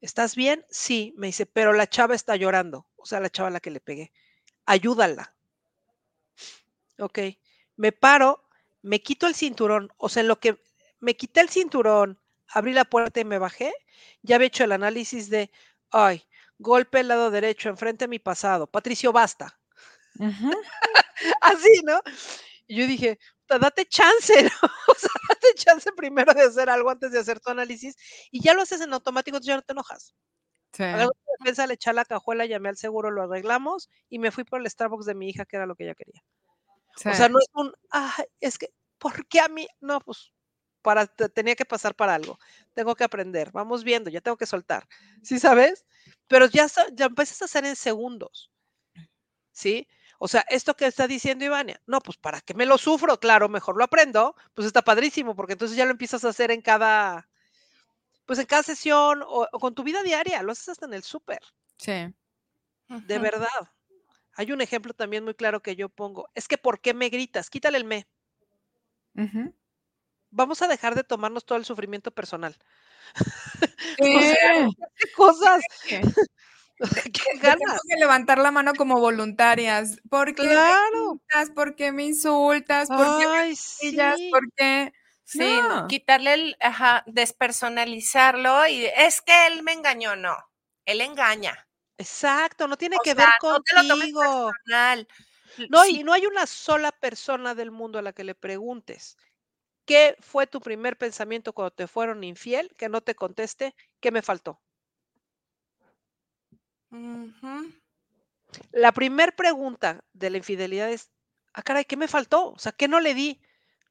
[0.00, 0.64] ¿Estás bien?
[0.70, 3.70] Sí, me dice, pero la chava está llorando, o sea, la chava a la que
[3.70, 4.12] le pegué.
[4.66, 5.34] Ayúdala.
[6.98, 7.18] Ok,
[7.76, 8.46] me paro
[8.86, 10.60] me quito el cinturón, o sea, en lo que
[11.00, 13.74] me quité el cinturón, abrí la puerta y me bajé,
[14.22, 15.50] ya había hecho el análisis de,
[15.90, 16.22] ay,
[16.58, 19.58] golpe al lado derecho, enfrente a mi pasado, Patricio, basta.
[21.40, 22.00] Así, ¿no?
[22.68, 24.68] Y yo dije, date chance, ¿no?
[24.88, 27.96] O sea, date chance primero de hacer algo antes de hacer tu análisis
[28.30, 30.14] y ya lo haces en automático, entonces ya no te enojas.
[30.72, 30.82] Sí.
[30.82, 34.44] A la defensa le eché la cajuela, llamé al seguro, lo arreglamos y me fui
[34.44, 36.22] por el Starbucks de mi hija, que era lo que ella quería.
[36.96, 39.68] O sea, no es un, ah, es que, ¿por qué a mí?
[39.80, 40.32] No, pues
[40.86, 42.38] para, tenía que pasar para algo.
[42.72, 43.50] Tengo que aprender.
[43.52, 44.86] Vamos viendo, ya tengo que soltar.
[45.22, 45.84] ¿Sí sabes?
[46.28, 48.52] Pero ya, ya empiezas a hacer en segundos.
[49.50, 49.88] ¿Sí?
[50.18, 53.48] O sea, esto que está diciendo Ivania, no, pues para qué me lo sufro, claro,
[53.48, 57.28] mejor lo aprendo, pues está padrísimo, porque entonces ya lo empiezas a hacer en cada,
[58.24, 61.40] pues en cada sesión o, con tu vida diaria, lo haces hasta en el súper.
[61.78, 62.14] Sí.
[62.88, 63.48] De verdad.
[64.38, 66.28] Hay un ejemplo también muy claro que yo pongo.
[66.34, 67.48] Es que ¿por qué me gritas?
[67.48, 68.06] Quítale el me.
[70.30, 72.56] Vamos a dejar de tomarnos todo el sufrimiento personal.
[73.96, 75.62] ¿Qué cosas?
[75.88, 76.02] ¿Qué,
[77.42, 77.80] ganas?
[77.88, 80.00] que levantar la mano como voluntarias.
[80.08, 80.76] ¿Por qué claro.
[80.92, 81.50] me insultas?
[81.50, 82.88] ¿Por qué me insultas?
[82.88, 84.30] ¿Por qué me sí.
[84.30, 84.92] ¿Por qué?
[85.28, 85.58] Sí,
[85.88, 90.36] quitarle el, ajá, despersonalizarlo y es que él me engañó, no,
[90.84, 91.66] él engaña.
[91.98, 94.52] Exacto, no tiene que ver contigo.
[95.68, 99.16] No, y no hay una sola persona del mundo a la que le preguntes,
[99.84, 102.72] ¿qué fue tu primer pensamiento cuando te fueron infiel?
[102.76, 104.60] Que no te conteste, ¿qué me faltó?
[108.72, 111.10] La primera pregunta de la infidelidad es,
[111.52, 112.52] ah, caray, ¿qué me faltó?
[112.52, 113.40] O sea, ¿qué no le di?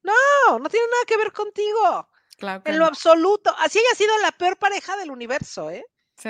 [0.03, 2.08] No, no tiene nada que ver contigo.
[2.38, 3.55] Claro en lo absoluto.
[3.60, 5.86] Así haya sido la peor pareja del universo, ¿eh?
[6.17, 6.29] Sí.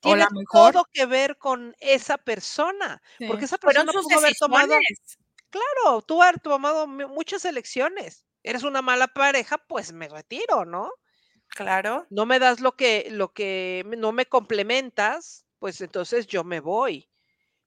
[0.00, 4.74] Tiene todo que ver con esa persona, porque esa persona pudo haber tomado,
[5.50, 8.24] claro, tú has tomado muchas elecciones.
[8.42, 10.90] Eres una mala pareja, pues me retiro, ¿no?
[11.50, 12.06] Claro.
[12.10, 17.08] No me das lo que, lo que no me complementas, pues entonces yo me voy.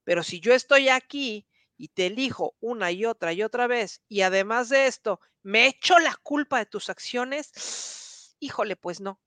[0.04, 4.22] Pero si yo estoy aquí y te elijo una y otra y otra vez, y
[4.22, 9.20] además de esto, me echo la culpa de tus acciones, híjole, pues no.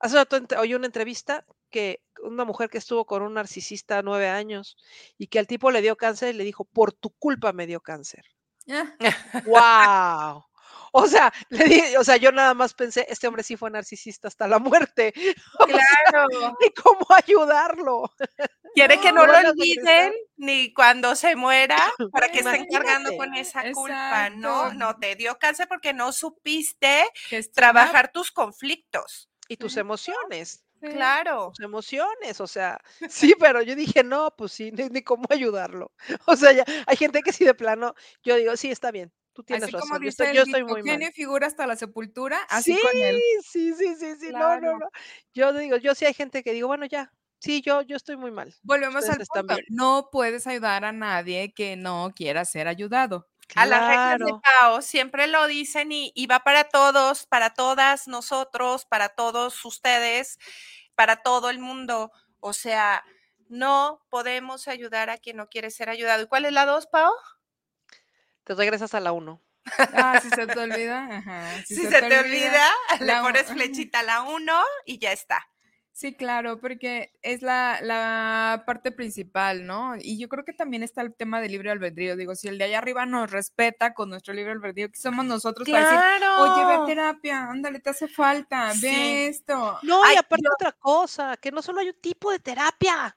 [0.00, 4.76] Hace rato oí una entrevista que una mujer que estuvo con un narcisista nueve años
[5.18, 7.80] y que al tipo le dio cáncer y le dijo, por tu culpa me dio
[7.80, 8.24] cáncer.
[9.44, 10.47] ¡Wow!
[10.92, 14.28] O sea, le di, o sea, yo nada más pensé, este hombre sí fue narcisista
[14.28, 15.12] hasta la muerte.
[15.58, 16.56] Claro.
[16.64, 18.12] ¿Y cómo ayudarlo?
[18.74, 21.78] Quiere que no lo olviden ni cuando se muera
[22.12, 24.30] para que estén cargando con esa culpa.
[24.30, 27.04] No, no, te dio cáncer porque no supiste
[27.54, 29.28] trabajar tus conflictos.
[29.48, 30.64] Y tus emociones.
[30.80, 31.52] Claro.
[31.56, 35.92] Tus emociones, o sea, sí, pero yo dije, no, pues sí, ni, cómo ayudarlo.
[36.26, 39.44] O sea, ya hay gente que sí de plano, yo digo, sí, está bien, tú
[39.44, 39.88] tienes así razón.
[39.88, 41.12] Como dice yo estoy, muy mal.
[41.12, 43.22] figura hasta la sepultura, así sí, con él.
[43.48, 44.90] Sí, sí, sí, sí, no, no, no.
[45.32, 48.32] Yo digo, yo sí hay gente que digo, bueno, ya, sí, yo, yo estoy muy
[48.32, 48.52] mal.
[48.62, 49.56] Volvemos al punto.
[49.68, 53.28] No puedes ayudar a nadie que no quiera ser ayudado.
[53.54, 58.08] A las reglas de Pau siempre lo dicen y, y, va para todos, para todas
[58.08, 60.40] nosotros, para todos ustedes,
[60.96, 62.10] para todo el mundo.
[62.40, 63.04] O sea,
[63.48, 66.24] no podemos ayudar a quien no quiere ser ayudado.
[66.24, 67.12] ¿Y cuál es la dos, Pau?
[68.48, 69.42] Te regresas a la uno.
[69.76, 71.22] Ah, si se te olvida.
[71.66, 72.66] Si, se, te, olvida,
[73.00, 75.46] le pones flechita a la uno y ya está.
[75.92, 79.96] Sí, claro, porque es la, parte principal, ¿no?
[80.00, 82.16] Y yo creo que también está el tema del libre albedrío.
[82.16, 85.68] Digo, si el de allá arriba nos respeta con nuestro libre albedrío, que somos nosotros
[85.68, 89.78] para decir, oye, ve terapia, ándale, te hace falta, ve esto.
[89.82, 93.14] No, y aparte otra cosa, que no solo hay un tipo de terapia.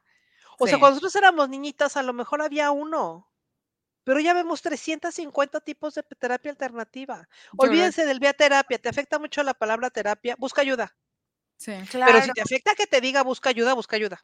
[0.60, 3.31] O sea, cuando nosotros éramos niñitas, a lo mejor había uno.
[4.04, 7.28] Pero ya vemos 350 tipos de terapia alternativa.
[7.58, 10.96] Olvídense del vía terapia, te afecta mucho la palabra terapia, busca ayuda.
[11.66, 14.24] Pero si te afecta que te diga busca ayuda, busca ayuda.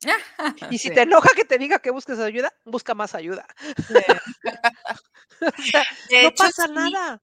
[0.70, 3.46] y si te enoja que te diga que busques ayuda, busca más ayuda.
[6.22, 7.20] no pasa nada.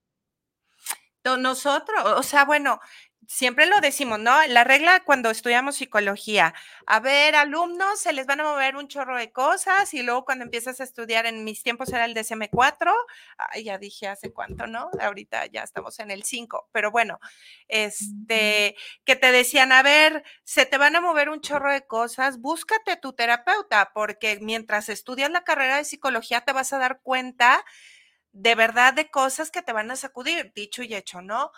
[1.39, 2.79] Nosotros, o sea, bueno,
[3.27, 4.35] siempre lo decimos, ¿no?
[4.47, 6.53] La regla cuando estudiamos psicología,
[6.85, 10.43] a ver, alumnos, se les van a mover un chorro de cosas y luego cuando
[10.45, 12.93] empiezas a estudiar, en mis tiempos era el DSM4,
[13.63, 14.89] ya dije hace cuánto, ¿no?
[14.99, 17.19] Ahorita ya estamos en el 5, pero bueno,
[17.67, 22.39] este, que te decían, a ver, se te van a mover un chorro de cosas,
[22.39, 27.63] búscate tu terapeuta, porque mientras estudias la carrera de psicología te vas a dar cuenta
[28.31, 31.51] de verdad de cosas que te van a sacudir, dicho y hecho, ¿no?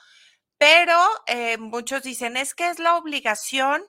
[0.58, 3.84] Pero eh, muchos dicen, es que es la obligación,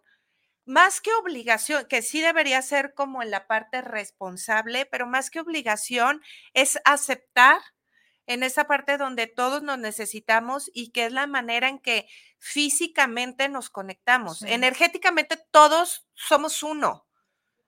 [0.67, 5.41] más que obligación, que sí debería ser como en la parte responsable, pero más que
[5.41, 7.61] obligación es aceptar
[8.27, 12.07] en esa parte donde todos nos necesitamos y que es la manera en que
[12.39, 14.43] físicamente nos conectamos.
[14.43, 17.09] Energéticamente todos somos uno,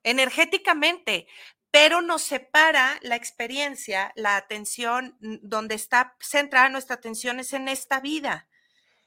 [0.03, 1.27] energéticamente,
[1.71, 8.01] pero nos separa la experiencia, la atención, donde está centrada nuestra atención es en esta
[8.01, 8.50] vida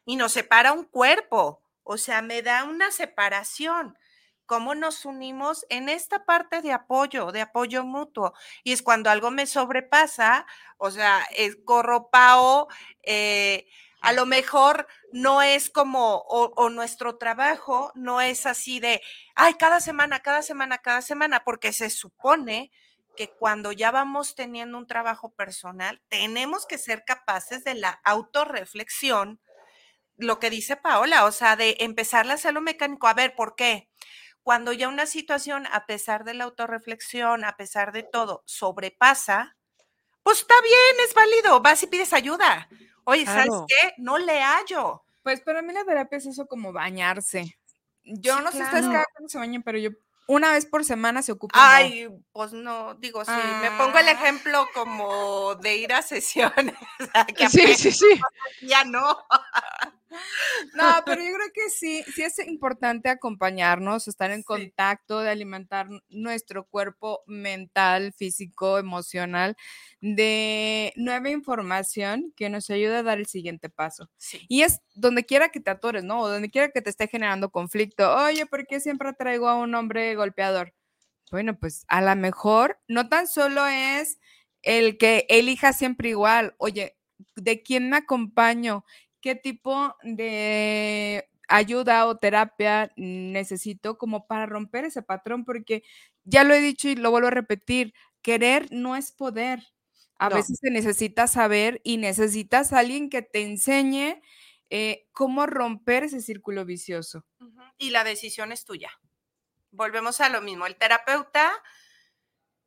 [0.06, 3.98] y nos separa un cuerpo, o sea, me da una separación.
[4.46, 8.34] ¿Cómo nos unimos en esta parte de apoyo, de apoyo mutuo?
[8.63, 10.46] Y es cuando algo me sobrepasa,
[10.78, 12.68] o sea, es corro pao,
[13.04, 13.68] eh,
[14.02, 19.02] a lo mejor no es como, o, o, nuestro trabajo no es así de,
[19.34, 22.70] ay, cada semana, cada semana, cada semana, porque se supone
[23.16, 29.39] que cuando ya vamos teniendo un trabajo personal, tenemos que ser capaces de la autorreflexión
[30.17, 33.08] lo que dice Paola, o sea, de empezar a hacerlo mecánico.
[33.08, 33.89] A ver, ¿por qué?
[34.41, 39.56] Cuando ya una situación, a pesar de la autorreflexión, a pesar de todo, sobrepasa,
[40.21, 42.67] pues está bien, es válido, vas y pides ayuda.
[43.06, 43.93] Oye, ¿sabes qué?
[43.97, 45.04] No le hallo.
[45.21, 47.58] Pues para mí la terapia es eso como bañarse.
[48.04, 49.91] Yo no sé si ustedes cada cuando se bañan, pero yo
[50.28, 51.54] una vez por semana se ocupa.
[51.56, 54.12] Ay, pues no, digo, sí, me pongo el ah.
[54.12, 56.76] ejemplo como de ir a sesiones.
[57.49, 58.21] sí, sí, sí.
[58.62, 59.17] Ya no.
[60.76, 65.88] No, pero yo creo que sí, sí es importante acompañarnos, estar en contacto, de alimentar
[66.10, 69.56] nuestro cuerpo mental, físico, emocional,
[70.02, 74.10] de nueva información que nos ayuda a dar el siguiente paso.
[74.47, 76.21] Y es donde quiera que te atores, ¿no?
[76.21, 78.15] O donde quiera que te esté generando conflicto.
[78.15, 80.73] Oye, ¿por qué siempre traigo a un hombre golpeador?
[81.32, 84.19] Bueno, pues a lo mejor no tan solo es
[84.62, 86.95] el que elija siempre igual, oye,
[87.36, 88.86] ¿de quién me acompaño?
[89.24, 95.84] Qué tipo de ayuda o terapia necesito como para romper ese patrón, porque
[96.26, 99.64] ya lo he dicho y lo vuelvo a repetir, querer no es poder.
[100.20, 104.22] A veces se necesita saber y necesitas a alguien que te enseñe
[104.70, 107.26] eh, cómo romper ese círculo vicioso.
[107.78, 108.91] Y la decisión es tuya.
[109.72, 110.66] Volvemos a lo mismo.
[110.66, 111.52] El terapeuta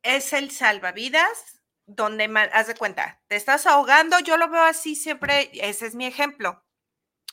[0.03, 1.56] es el salvavidas
[1.87, 6.07] donde, haz de cuenta, te estás ahogando, yo lo veo así siempre, ese es mi
[6.07, 6.65] ejemplo.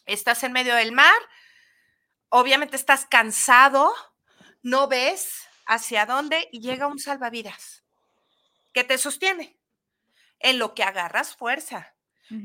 [0.05, 1.15] Estás en medio del mar,
[2.29, 3.93] obviamente estás cansado,
[4.61, 7.83] no ves hacia dónde y llega un salvavidas
[8.73, 9.57] que te sostiene
[10.39, 11.95] en lo que agarras fuerza.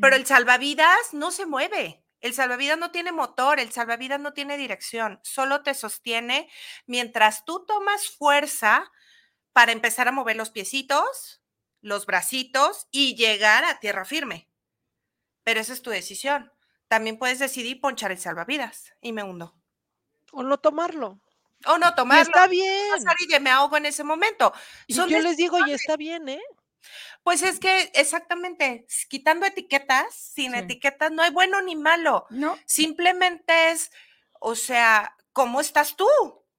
[0.00, 2.04] Pero el salvavidas no se mueve.
[2.20, 6.50] El salvavidas no tiene motor, el salvavidas no tiene dirección, solo te sostiene
[6.86, 8.90] mientras tú tomas fuerza
[9.52, 11.40] para empezar a mover los piecitos,
[11.80, 14.48] los bracitos y llegar a tierra firme.
[15.44, 16.52] Pero esa es tu decisión.
[16.88, 19.54] También puedes decidir ponchar el salvavidas y me hundo.
[20.32, 21.20] O no tomarlo.
[21.66, 22.22] O no tomarlo.
[22.22, 22.92] está bien.
[23.28, 24.52] Y me ahogo en ese momento.
[24.88, 26.42] yo les digo, y está bien, ¿eh?
[27.22, 32.26] Pues es que exactamente, quitando etiquetas, sin etiquetas no hay bueno ni malo.
[32.30, 32.58] No.
[32.64, 33.90] Simplemente es,
[34.40, 36.08] o sea, ¿cómo estás tú?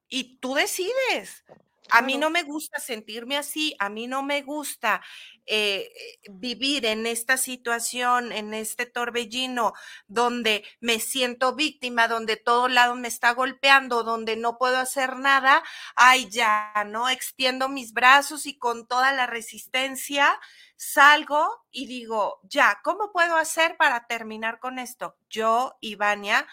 [0.08, 1.44] Y tú decides.
[1.90, 5.02] A mí no me gusta sentirme así, a mí no me gusta
[5.46, 5.90] eh,
[6.30, 9.72] vivir en esta situación, en este torbellino,
[10.06, 15.62] donde me siento víctima, donde todo lado me está golpeando, donde no puedo hacer nada.
[15.96, 17.08] Ay, ya, ¿no?
[17.08, 20.38] Extiendo mis brazos y con toda la resistencia
[20.76, 25.14] salgo y digo, ya, ¿cómo puedo hacer para terminar con esto?
[25.28, 26.46] Yo, Ivania,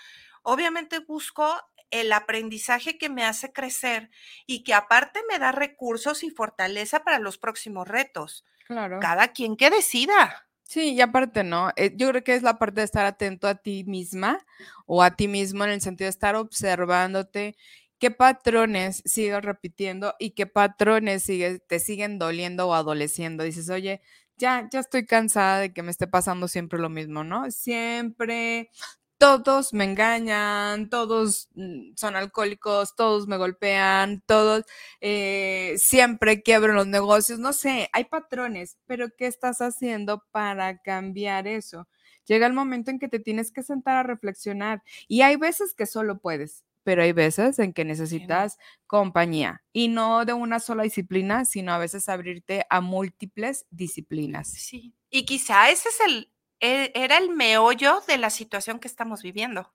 [0.44, 1.58] obviamente busco
[1.92, 4.10] el aprendizaje que me hace crecer
[4.46, 8.46] y que aparte me da recursos y fortaleza para los próximos retos.
[8.66, 9.00] Claro.
[9.00, 10.48] Cada quien que decida.
[10.64, 11.72] Sí, y aparte, ¿no?
[11.78, 14.46] Eh, yo creo que es la parte de estar atento a ti misma
[14.86, 17.56] o a ti mismo en el sentido de estar observándote
[18.00, 23.44] qué patrones sigues repitiendo y qué patrones sigue, te siguen doliendo o adoleciendo.
[23.44, 24.02] Dices, oye,
[24.38, 27.50] ya, ya estoy cansada de que me esté pasando siempre lo mismo, ¿no?
[27.50, 28.70] Siempre
[29.18, 34.66] todos me engañan, todos mm, son alcohólicos, todos me golpean, todos
[35.02, 41.48] eh, siempre quiebro los negocios, no sé, hay patrones, pero ¿qué estás haciendo para cambiar
[41.48, 41.88] eso?
[42.26, 45.86] Llega el momento en que te tienes que sentar a reflexionar y hay veces que
[45.86, 51.46] solo puedes, pero hay veces en que necesitas compañía y no de una sola disciplina,
[51.46, 54.50] sino a veces abrirte a múltiples disciplinas.
[54.50, 54.94] Sí.
[55.10, 59.74] Y quizá ese es el, era el meollo de la situación que estamos viviendo,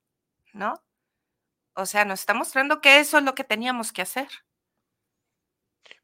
[0.52, 0.82] ¿no?
[1.74, 4.28] O sea, nos está mostrando que eso es lo que teníamos que hacer.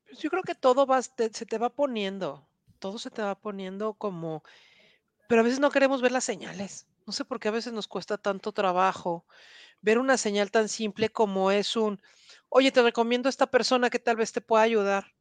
[0.07, 2.49] Pues yo creo que todo va, se te va poniendo,
[2.79, 4.43] todo se te va poniendo como,
[5.29, 6.87] pero a veces no queremos ver las señales.
[7.07, 9.27] No sé por qué a veces nos cuesta tanto trabajo
[9.81, 12.01] ver una señal tan simple como es un,
[12.49, 15.15] oye, te recomiendo a esta persona que tal vez te pueda ayudar.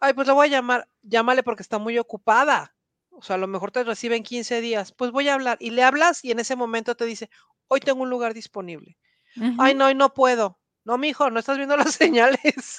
[0.00, 2.74] Ay, pues la voy a llamar, llámale porque está muy ocupada
[3.18, 5.82] o sea, a lo mejor te reciben 15 días, pues voy a hablar y le
[5.82, 7.30] hablas y en ese momento te dice,
[7.66, 8.96] hoy tengo un lugar disponible.
[9.58, 10.58] Ay, no, hoy no puedo.
[10.84, 12.78] No, mijo, no estás viendo las señales.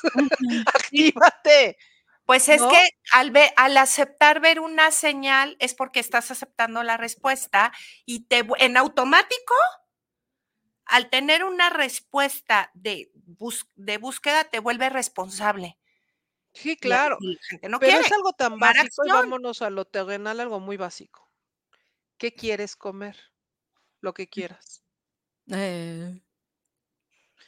[0.65, 1.77] Actívate.
[2.25, 6.95] Pues es que al, ver, al aceptar ver una señal es porque estás aceptando la
[6.95, 7.71] respuesta
[8.05, 9.55] y te en automático,
[10.85, 13.11] al tener una respuesta de,
[13.75, 15.77] de búsqueda, te vuelve responsable.
[16.61, 17.17] Sí, claro.
[17.79, 21.29] Pero es algo tan básico y vámonos a lo terrenal, algo muy básico.
[22.17, 23.15] ¿Qué quieres comer?
[24.01, 24.83] Lo que quieras.
[25.47, 26.21] Eh,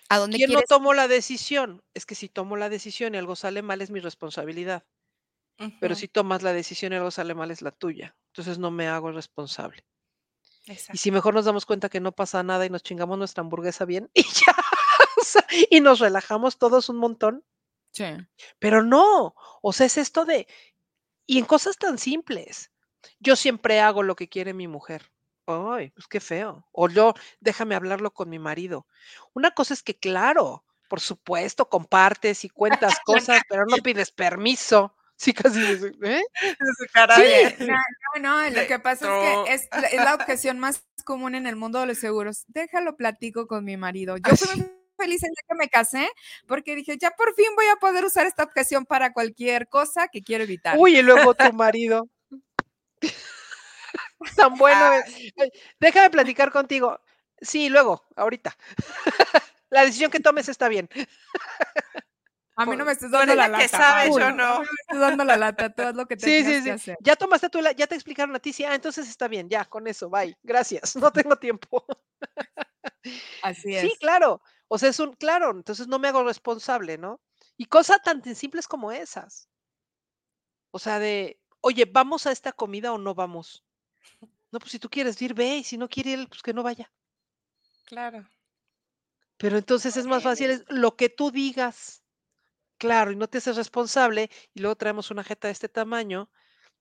[0.09, 1.83] ¿A dónde ¿Quién no tomó la decisión?
[1.93, 4.85] Es que si tomo la decisión y algo sale mal es mi responsabilidad.
[5.79, 8.15] Pero si tomas la decisión y algo sale mal es la tuya.
[8.27, 9.85] Entonces no me hago responsable.
[10.65, 13.85] Y si mejor nos damos cuenta que no pasa nada y nos chingamos nuestra hamburguesa
[13.85, 14.55] bien y ya,
[15.69, 17.43] y nos relajamos todos un montón,
[17.91, 18.05] Sí.
[18.59, 20.47] Pero no, o sea, es esto de,
[21.25, 22.71] y en cosas tan simples.
[23.19, 25.11] Yo siempre hago lo que quiere mi mujer.
[25.45, 26.67] Ay, pues qué feo.
[26.71, 28.87] O yo, déjame hablarlo con mi marido.
[29.33, 34.95] Una cosa es que, claro, por supuesto, compartes y cuentas cosas, pero no pides permiso.
[35.21, 35.59] Sí, casi.
[36.01, 36.23] ¿eh?
[36.41, 36.55] Sí,
[37.59, 41.79] no, no, lo que pasa es que es, la objeción más común en el mundo
[41.79, 42.45] de los seguros.
[42.47, 44.17] Déjalo platico con mi marido.
[44.17, 44.35] Yo
[45.01, 46.09] feliz el día que me casé
[46.47, 50.21] porque dije, ya por fin voy a poder usar esta objeción para cualquier cosa que
[50.21, 50.77] quiero evitar.
[50.77, 52.09] Uy, y luego tu marido.
[54.35, 54.79] Tan bueno.
[54.79, 55.03] Ah.
[55.79, 56.99] Déjame platicar contigo.
[57.39, 58.55] Sí, luego, ahorita.
[59.69, 60.87] la decisión que tomes está bien.
[62.55, 63.63] A mí no me estás dando la, lata.
[63.63, 64.59] Que sabes, yo no.
[64.59, 66.93] me estás dando la lata, todo lo que te sí, sí, sí.
[66.99, 69.87] Ya tomaste tu, ya te explicaron a ti, sí, ah, entonces está bien, ya, con
[69.87, 71.83] eso, bye, gracias, no tengo tiempo.
[73.41, 73.81] Así es.
[73.81, 74.41] Sí, claro.
[74.73, 77.19] O sea, es un, claro, entonces no me hago responsable, ¿no?
[77.57, 79.49] Y cosas tan simples como esas.
[80.71, 83.65] O sea, de, oye, ¿vamos a esta comida o no vamos?
[84.49, 86.63] No, pues si tú quieres ir, ve, y si no quiere ir, pues que no
[86.63, 86.89] vaya.
[87.83, 88.25] Claro.
[89.35, 92.05] Pero entonces es más fácil es lo que tú digas.
[92.77, 96.31] Claro, y no te haces responsable, y luego traemos una jeta de este tamaño,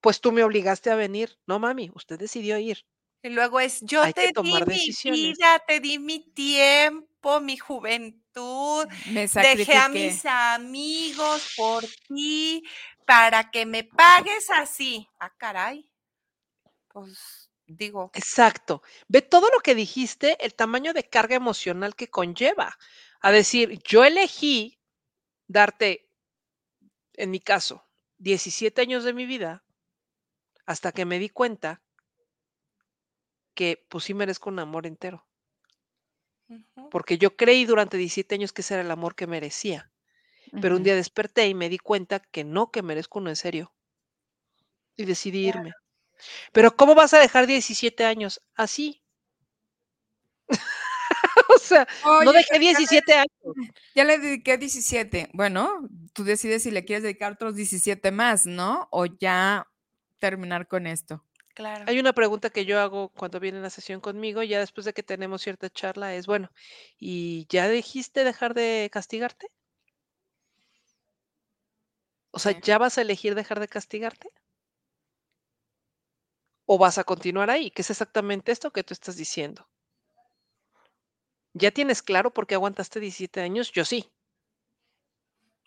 [0.01, 1.41] pues tú me obligaste a venir.
[1.45, 2.87] No, mami, usted decidió ir.
[3.23, 9.27] Y luego es, yo te di mi vida, te di mi tiempo, mi juventud, me
[9.27, 12.63] dejé a mis amigos por ti,
[13.05, 15.07] para que me pagues así.
[15.19, 15.91] Ah, caray.
[16.89, 18.11] Pues digo.
[18.15, 18.83] Exacto.
[19.09, 22.79] Ve todo lo que dijiste, el tamaño de carga emocional que conlleva.
[23.21, 24.81] A decir, yo elegí
[25.47, 26.09] darte,
[27.15, 29.63] en mi caso, 17 años de mi vida,
[30.65, 31.83] hasta que me di cuenta
[33.55, 35.27] que pues sí merezco un amor entero.
[36.91, 39.93] Porque yo creí durante 17 años que ese era el amor que merecía.
[40.61, 43.73] Pero un día desperté y me di cuenta que no, que merezco uno en serio.
[44.97, 45.73] Y decidí irme.
[46.53, 48.43] Pero ¿cómo vas a dejar 17 años?
[48.55, 49.03] Así.
[51.49, 51.87] o sea,
[52.25, 53.31] no dejé 17 años.
[53.95, 55.31] Ya le dediqué 17.
[55.33, 58.89] Bueno, tú decides si le quieres dedicar otros 17 más, ¿no?
[58.91, 59.67] O ya
[60.19, 61.25] terminar con esto.
[61.87, 65.03] Hay una pregunta que yo hago cuando viene la sesión conmigo, ya después de que
[65.03, 66.51] tenemos cierta charla, es, bueno,
[66.99, 69.49] ¿y ya dijiste dejar de castigarte?
[72.33, 74.31] O sea, ¿ya vas a elegir dejar de castigarte?
[76.73, 77.71] ¿O vas a continuar ahí?
[77.71, 79.69] Que es exactamente esto que tú estás diciendo.
[81.53, 83.73] ¿Ya tienes claro por qué aguantaste 17 años?
[83.73, 84.11] Yo sí.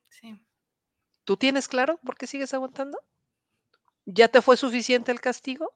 [0.09, 0.39] Sí.
[1.25, 2.97] ¿Tú tienes claro por qué sigues aguantando?
[4.05, 5.73] ¿Ya te fue suficiente el castigo?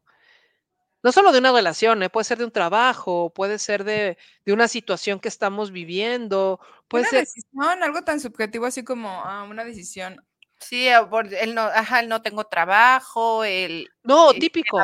[1.03, 2.09] No solo de una relación, ¿eh?
[2.09, 7.09] puede ser de un trabajo, puede ser de, una situación que estamos viviendo, puede una
[7.09, 7.19] ser...
[7.21, 10.25] decisión, algo tan subjetivo así como ah, una decisión.
[10.59, 13.87] Sí, él no, ajá, no tengo trabajo, el...
[14.03, 14.83] No, típico.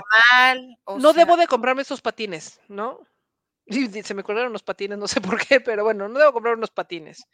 [0.98, 3.00] no debo de comprarme esos patines, ¿no?
[4.04, 6.70] se me acordaron los patines, no sé por qué, pero bueno, no debo comprar unos
[6.70, 7.26] patines.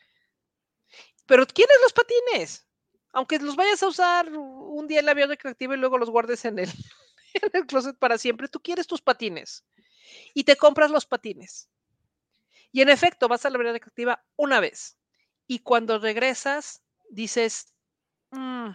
[1.25, 2.65] Pero ¿quiénes los patines?
[3.11, 6.45] Aunque los vayas a usar un día en la vía recreativa y luego los guardes
[6.45, 6.69] en el,
[7.33, 9.65] en el closet para siempre, tú quieres tus patines
[10.33, 11.69] y te compras los patines.
[12.71, 14.97] Y en efecto, vas a la vía recreativa una vez.
[15.47, 17.73] Y cuando regresas, dices,
[18.31, 18.69] mm,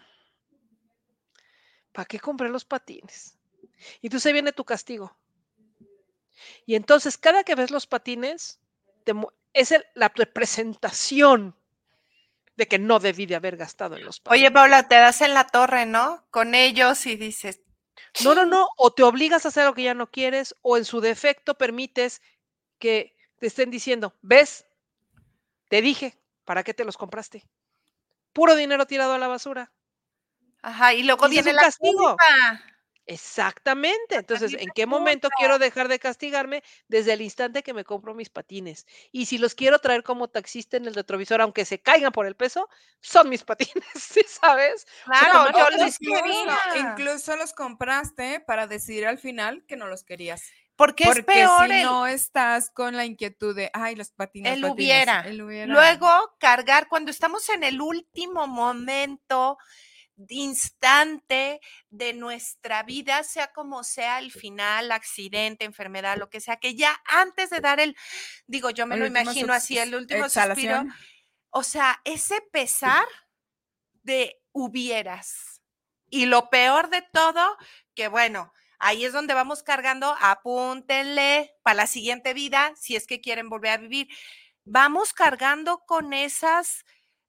[1.93, 3.39] ¿para qué compré los patines?
[4.01, 5.16] Y entonces ahí viene tu castigo.
[6.66, 8.61] Y entonces, cada que ves los patines,
[9.53, 11.57] es la representación
[12.57, 14.42] de que no debí de haber gastado en los patines.
[14.42, 16.26] Oye, Paula, te das en la torre, ¿no?
[16.30, 17.61] Con ellos y dices.
[18.22, 20.84] No, no, no, o te obligas a hacer lo que ya no quieres, o en
[20.84, 22.22] su defecto permites
[22.78, 24.66] que te estén diciendo, ¿ves?
[25.68, 27.42] Te dije, ¿para qué te los compraste?
[28.32, 29.72] Puro dinero tirado a la basura.
[30.62, 32.16] Ajá, y luego viene la castigo.
[33.07, 34.16] Exactamente.
[34.16, 36.62] Entonces, ¿en qué momento quiero dejar de castigarme?
[36.88, 38.86] Desde el instante que me compro mis patines.
[39.12, 42.34] Y si los quiero traer como taxista en el retrovisor, aunque se caigan por el
[42.34, 42.68] peso,
[43.00, 44.86] son mis patines, ¿sí sabes?
[45.05, 46.59] Claro, yo los quería.
[46.76, 50.42] Incluso los compraste para decidir al final que no los querías.
[50.76, 51.68] Porque, es peor.
[51.68, 54.55] Si no estás con la inquietud de, ay, los patines.
[54.55, 55.20] El, Hubiera.
[55.20, 55.72] el hubiera.
[55.72, 56.09] Luego,
[56.40, 59.57] cargar, cuando estamos en el último momento
[60.28, 61.60] instante
[61.90, 67.00] de nuestra vida, sea como sea el final, accidente, enfermedad, lo que sea, que ya
[67.06, 67.96] antes de dar el,
[68.46, 70.84] digo, yo me lo imagino así, el último suspiro,
[71.50, 73.06] o sea, ese pesar
[74.02, 75.62] de hubieras.
[76.10, 77.56] Y lo peor de todo,
[77.94, 83.20] que bueno, ahí es donde vamos cargando, apúntenle para la siguiente vida, si es que
[83.20, 84.08] quieren volver a vivir.
[84.64, 86.84] Vamos cargando con esas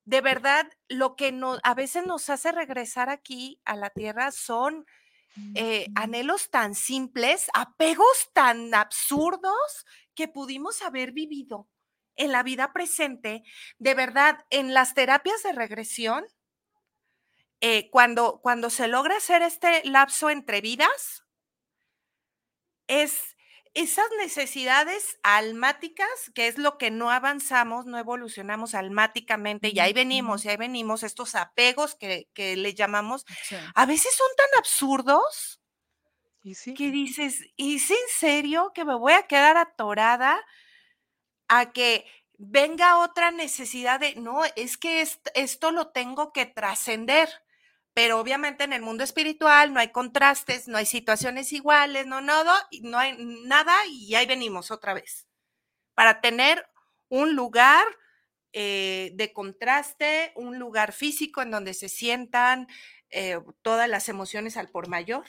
[0.05, 1.33] de verdad, lo que
[1.63, 4.85] a veces nos hace regresar aquí a la tierra son
[5.55, 11.67] eh, anhelos tan simples, apegos tan absurdos que pudimos haber vivido
[12.15, 13.43] en la vida presente.
[13.79, 16.25] De verdad, en las terapias de regresión,
[17.59, 21.23] eh, cuando, cuando se logra hacer este lapso entre vidas,
[22.87, 23.34] es
[23.75, 30.45] esas necesidades almáticas, que es lo que no avanzamos, no evolucionamos almáticamente, y ahí venimos,
[30.45, 33.25] y ahí venimos, estos apegos que, le llamamos,
[33.75, 35.59] a veces son tan absurdos
[36.41, 40.39] que dices, ¿es en serio que me voy a quedar atorada
[41.47, 42.05] a que
[42.37, 47.29] venga otra necesidad de, no, es que esto lo tengo que trascender?
[47.95, 52.67] Pero obviamente en el mundo espiritual no hay contrastes, no hay situaciones iguales, no nada,
[52.81, 55.27] no hay nada y ahí venimos otra vez.
[55.93, 56.67] Para tener
[57.07, 57.85] un lugar
[58.51, 62.67] eh, de contraste, un lugar físico en donde se sientan
[63.11, 65.25] eh, todas las emociones al por mayor,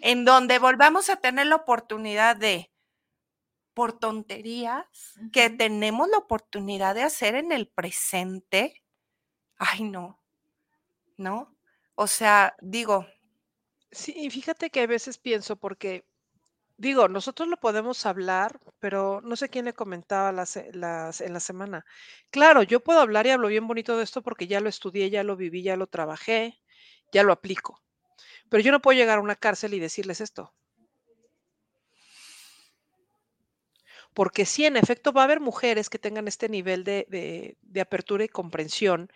[0.00, 2.70] en donde volvamos a tener la oportunidad de,
[3.74, 8.84] por tonterías, que tenemos la oportunidad de hacer en el presente.
[9.56, 10.22] Ay, no,
[11.16, 11.57] ¿no?
[12.04, 13.06] O sea, digo.
[13.92, 16.04] Sí, fíjate que a veces pienso porque
[16.78, 20.80] digo, nosotros lo podemos hablar, pero no sé quién le comentaba las, en
[21.34, 21.86] la semana.
[22.30, 25.24] Claro, yo puedo hablar y hablo bien bonito de esto porque ya lo estudié, ya
[25.24, 26.60] lo viví, ya lo trabajé,
[27.12, 27.82] ya lo aplico.
[28.50, 30.54] Pero yo no puedo llegar a una cárcel y decirles esto.
[34.14, 38.24] Porque sí, en efecto, va a haber mujeres que tengan este nivel de, de apertura
[38.24, 39.10] y comprensión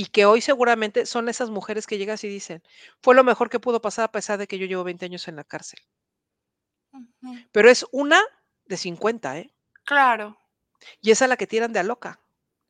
[0.00, 2.62] y que hoy seguramente son esas mujeres que llegas y dicen,
[3.02, 5.34] fue lo mejor que pudo pasar a pesar de que yo llevo 20 años en
[5.34, 5.80] la cárcel.
[7.50, 8.22] Pero es una
[8.66, 9.52] de 50, ¿eh?
[9.82, 10.38] Claro.
[11.00, 12.20] Y esa es la que tiran de a loca,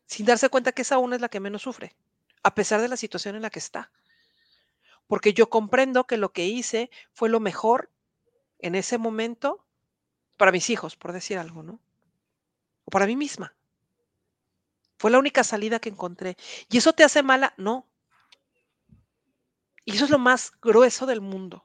[0.07, 1.95] sin darse cuenta que esa una es la que menos sufre,
[2.43, 3.93] a pesar de la situación en la que está.
[5.07, 7.91] Porque yo comprendo que lo que hice fue lo mejor
[8.59, 9.67] en ese momento
[10.39, 11.79] para mis hijos, por decir algo, ¿no?
[12.87, 13.55] O para mí misma.
[14.99, 16.37] Fue la única salida que encontré.
[16.69, 17.55] ¿Y eso te hace mala?
[17.57, 17.89] No.
[19.85, 21.65] Y eso es lo más grueso del mundo.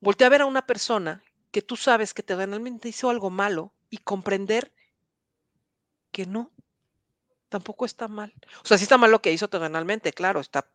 [0.00, 3.72] Voltea a ver a una persona que tú sabes que te realmente hizo algo malo
[3.90, 4.72] y comprender
[6.10, 6.52] que no,
[7.48, 8.34] tampoco está mal.
[8.62, 10.70] O sea, sí está mal lo que hizo terrenalmente, claro, está,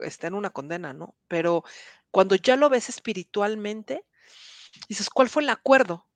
[0.00, 1.14] está en una condena, ¿no?
[1.28, 1.64] Pero
[2.10, 4.04] cuando ya lo ves espiritualmente,
[4.88, 6.07] dices, ¿cuál fue el acuerdo?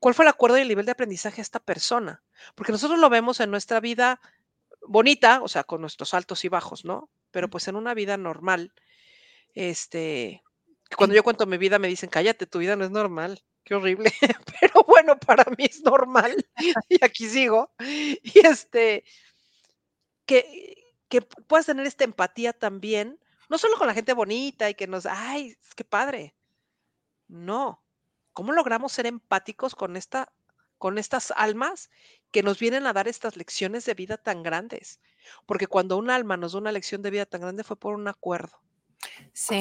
[0.00, 2.22] ¿Cuál fue el acuerdo y el nivel de aprendizaje de esta persona?
[2.54, 4.20] Porque nosotros lo vemos en nuestra vida
[4.82, 7.10] bonita, o sea, con nuestros altos y bajos, ¿no?
[7.30, 8.72] Pero pues en una vida normal,
[9.54, 10.42] este,
[10.96, 13.42] cuando yo cuento mi vida me dicen, cállate, tu vida no es normal.
[13.64, 14.12] Qué horrible.
[14.60, 16.46] Pero bueno, para mí es normal.
[16.88, 17.72] Y aquí sigo.
[17.80, 19.04] Y este,
[20.26, 24.86] que, que puedas tener esta empatía también, no solo con la gente bonita y que
[24.86, 26.34] nos, ay, qué padre.
[27.28, 27.79] No,
[28.40, 30.32] ¿Cómo logramos ser empáticos con, esta,
[30.78, 31.90] con estas almas
[32.30, 34.98] que nos vienen a dar estas lecciones de vida tan grandes?
[35.44, 38.08] Porque cuando un alma nos da una lección de vida tan grande fue por un
[38.08, 38.58] acuerdo.
[39.34, 39.60] Sí.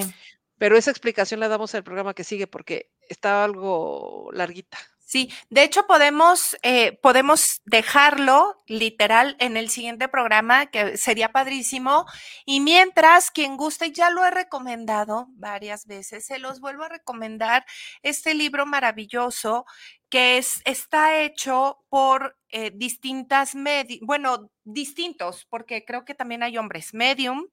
[0.58, 4.78] Pero esa explicación la damos en el programa que sigue porque está algo larguita.
[5.10, 12.06] Sí, de hecho podemos, eh, podemos dejarlo literal en el siguiente programa, que sería padrísimo.
[12.46, 17.66] Y mientras, quien guste, ya lo he recomendado varias veces, se los vuelvo a recomendar
[18.04, 19.66] este libro maravilloso
[20.12, 23.54] que es, está hecho por eh, distintas
[24.02, 27.48] bueno, distintos, porque creo que también hay hombres medium,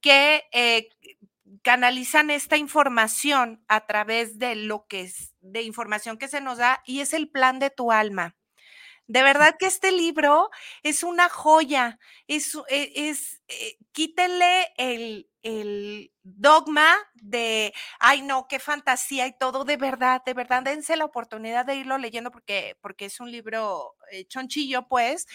[0.00, 0.88] que eh,
[1.62, 6.82] canalizan esta información a través de lo que es, de información que se nos da
[6.86, 8.36] y es el plan de tu alma.
[9.06, 10.50] De verdad que este libro
[10.82, 18.58] es una joya, es, e, es, eh, quítenle el, el, dogma de, ay no, qué
[18.58, 23.06] fantasía y todo, de verdad, de verdad, dense la oportunidad de irlo leyendo porque, porque
[23.06, 25.26] es un libro eh, chonchillo, pues,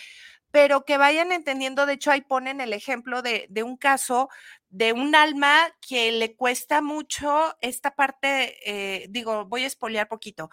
[0.51, 4.29] pero que vayan entendiendo, de hecho ahí ponen el ejemplo de, de un caso
[4.73, 10.49] de un alma que le cuesta mucho esta parte, eh, digo, voy a espolear poquito,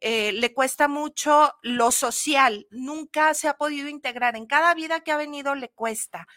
[0.00, 5.10] eh, le cuesta mucho lo social, nunca se ha podido integrar, en cada vida que
[5.10, 6.28] ha venido le cuesta.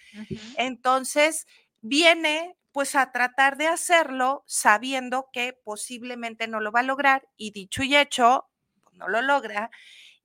[0.58, 1.46] Entonces,
[1.82, 7.52] viene pues a tratar de hacerlo sabiendo que posiblemente no lo va a lograr y
[7.52, 8.50] dicho y hecho,
[8.94, 9.70] no lo logra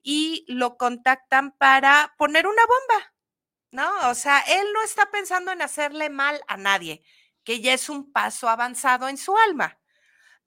[0.01, 3.14] y lo contactan para poner una bomba
[3.75, 4.09] ¿no?
[4.09, 7.03] O sea, él no está pensando en hacerle mal a nadie,
[7.43, 9.79] que ya es un paso avanzado en su alma,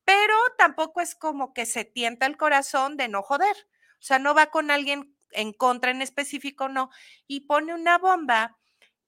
[0.05, 3.55] pero tampoco es como que se tienta el corazón de no joder,
[4.01, 6.91] o sea, no va con alguien en contra en específico, no,
[7.27, 8.57] y pone una bomba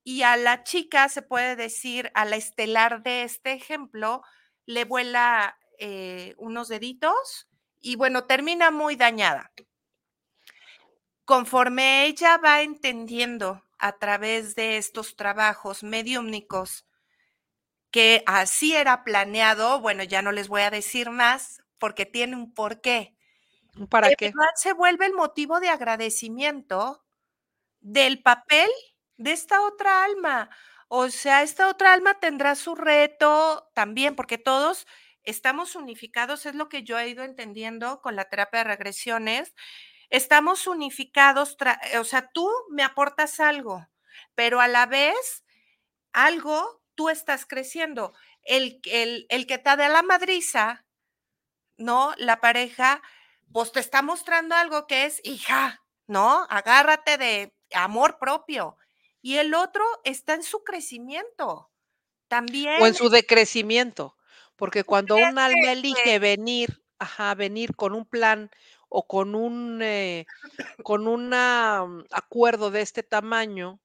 [0.04, 4.22] y a la chica, se puede decir, a la estelar de este ejemplo,
[4.66, 7.48] le vuela eh, unos deditos
[7.80, 9.50] y bueno, termina muy dañada.
[11.24, 16.86] Conforme ella va entendiendo a través de estos trabajos mediúmnicos,
[17.90, 22.52] que así era planeado, bueno, ya no les voy a decir más porque tiene un
[22.54, 23.16] porqué.
[23.88, 24.32] ¿Para qué?
[24.56, 27.04] Se vuelve el motivo de agradecimiento
[27.80, 28.68] del papel
[29.16, 30.50] de esta otra alma.
[30.88, 34.86] O sea, esta otra alma tendrá su reto también, porque todos
[35.22, 39.54] estamos unificados, es lo que yo he ido entendiendo con la terapia de regresiones,
[40.10, 41.56] estamos unificados,
[41.98, 43.86] o sea, tú me aportas algo,
[44.34, 45.44] pero a la vez,
[46.12, 48.12] algo, tú estás creciendo.
[48.42, 50.84] El, el, el que te da la madriza,
[51.76, 52.14] ¿no?
[52.18, 53.02] La pareja,
[53.52, 56.46] pues te está mostrando algo que es, hija, ¿no?
[56.50, 58.76] Agárrate de amor propio.
[59.22, 61.70] Y el otro está en su crecimiento.
[62.28, 62.80] También.
[62.82, 64.16] O en su decrecimiento.
[64.56, 68.50] Porque cuando un alma elige venir, ajá, venir con un plan
[68.90, 70.26] o con un, eh,
[70.82, 73.80] con un mm, acuerdo de este tamaño,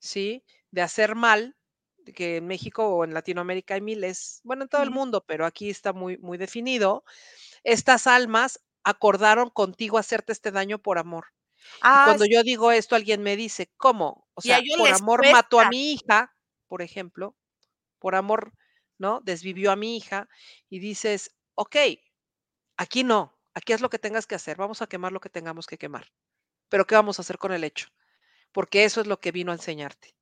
[0.00, 0.44] ¿sí?
[0.70, 1.56] De hacer mal,
[2.14, 5.70] que en México o en Latinoamérica hay miles, bueno, en todo el mundo, pero aquí
[5.70, 7.04] está muy, muy definido.
[7.64, 11.26] estas almas acordaron contigo hacerte este daño por amor.
[11.82, 14.28] Ah, cuando yo digo esto, alguien me dice, ¿cómo?
[14.34, 16.34] O sea, por amor mató a mi hija,
[16.68, 17.36] por ejemplo,
[17.98, 18.54] por amor,
[18.98, 19.20] ¿no?
[19.22, 20.28] Desvivió a mi hija
[20.70, 21.76] y dices, ok,
[22.76, 25.66] aquí no, aquí es lo que tengas que hacer, vamos a quemar lo que tengamos
[25.66, 26.06] que quemar.
[26.68, 27.88] Pero ¿qué vamos a hacer con el hecho?
[28.52, 30.14] Porque eso es lo que vino a enseñarte.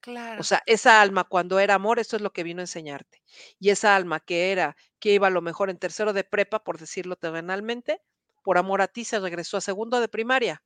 [0.00, 0.40] Claro.
[0.40, 3.22] O sea, esa alma cuando era amor, eso es lo que vino a enseñarte.
[3.58, 6.78] Y esa alma que era, que iba a lo mejor en tercero de prepa, por
[6.78, 8.00] decirlo terrenalmente,
[8.42, 10.62] por amor a ti se regresó a segundo de primaria,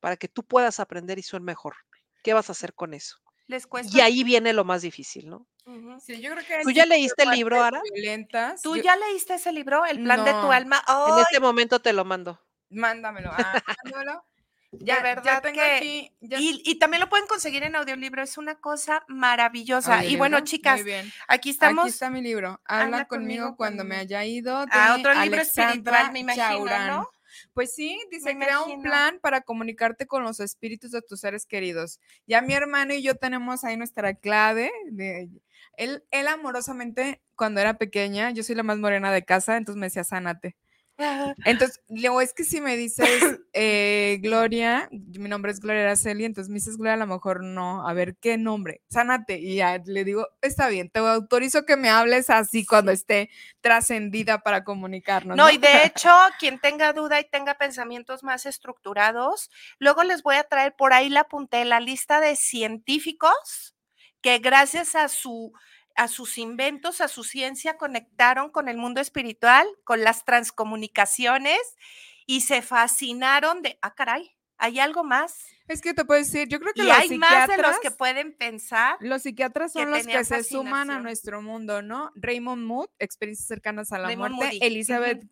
[0.00, 1.76] para que tú puedas aprender y ser mejor.
[2.22, 3.16] ¿Qué vas a hacer con eso?
[3.46, 5.46] Les Y ahí viene lo más difícil, ¿no?
[6.00, 7.80] Sí, yo creo que ¿Tú ya leíste el libro, Ara?
[8.62, 10.82] ¿Tú ya leíste ese libro, El plan de tu alma?
[11.08, 12.40] En este momento te lo mando.
[12.70, 13.30] Mándamelo.
[13.32, 14.24] Ah, mándamelo.
[14.80, 20.04] Ya, verdad tengo aquí, Y, también lo pueden conseguir en audiolibro, es una cosa maravillosa.
[20.04, 20.80] Y bueno, chicas,
[21.28, 21.84] aquí estamos.
[21.84, 22.60] Aquí está mi libro.
[22.64, 24.56] Habla, conmigo, cuando me haya ido.
[24.56, 27.10] A ah, otro libro espiritual, me imagino, ¿no?
[27.52, 32.00] Pues sí, dice, crea un plan para comunicarte con los espíritus de tus seres queridos.
[32.26, 34.70] Ya mi hermano y yo tenemos ahí nuestra clave.
[34.90, 35.28] De,
[35.76, 39.86] él, él amorosamente, cuando era pequeña, yo soy la más morena de casa, entonces me
[39.86, 40.56] decía, sánate.
[41.44, 43.08] Entonces, luego es que si me dices
[43.52, 47.86] eh, Gloria, mi nombre es Gloria Araceli, entonces me dices Gloria, a lo mejor no,
[47.86, 49.38] a ver qué nombre, sánate.
[49.38, 54.42] Y ya le digo, está bien, te autorizo que me hables así cuando esté trascendida
[54.42, 55.36] para comunicarnos.
[55.36, 60.36] No, y de hecho, quien tenga duda y tenga pensamientos más estructurados, luego les voy
[60.36, 63.73] a traer por ahí la apunté, la lista de científicos
[64.24, 65.52] que gracias a su
[65.96, 71.60] a sus inventos, a su ciencia, conectaron con el mundo espiritual, con las transcomunicaciones
[72.26, 75.46] y se fascinaron de, ah, caray, hay algo más.
[75.68, 78.36] Es que te puedo decir, yo creo que y hay más de los que pueden
[78.36, 78.96] pensar.
[78.98, 82.10] Los psiquiatras son los que se suman a nuestro mundo, ¿no?
[82.16, 84.58] Raymond Mood, experiencias cercanas a la muerte.
[84.62, 85.22] Elizabeth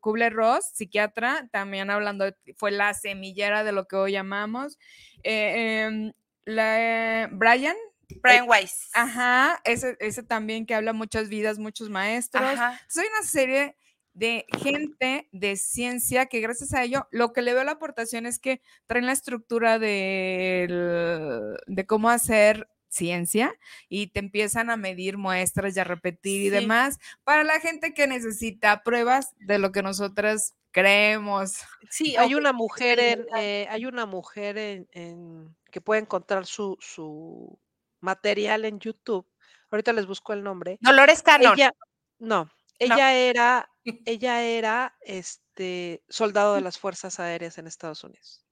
[0.00, 4.78] Kubler-Ross, psiquiatra, también hablando, fue la semillera de lo que hoy llamamos.
[5.22, 6.12] Eh, em,
[6.44, 7.76] la, Brian,
[8.22, 8.90] Brian eh, Weiss.
[8.94, 12.58] Ajá, ese, ese también que habla muchas vidas, muchos maestros.
[12.88, 13.76] Soy una serie
[14.14, 18.38] de gente de ciencia que gracias a ello, lo que le veo la aportación es
[18.38, 23.54] que traen la estructura de, de cómo hacer ciencia
[23.88, 28.06] y te empiezan a medir muestras y a repetir y demás para la gente que
[28.06, 31.60] necesita pruebas de lo que nosotras creemos.
[31.90, 37.58] Sí, hay una mujer en, eh, hay una mujer en, que puede encontrar su, su
[38.00, 39.26] material en YouTube.
[39.70, 40.78] Ahorita les busco el nombre.
[40.80, 41.54] Dolores Cannon.
[41.54, 41.72] Ella,
[42.18, 43.70] no, ella era,
[44.04, 48.42] ella era este soldado de las Fuerzas Aéreas en Estados Unidos.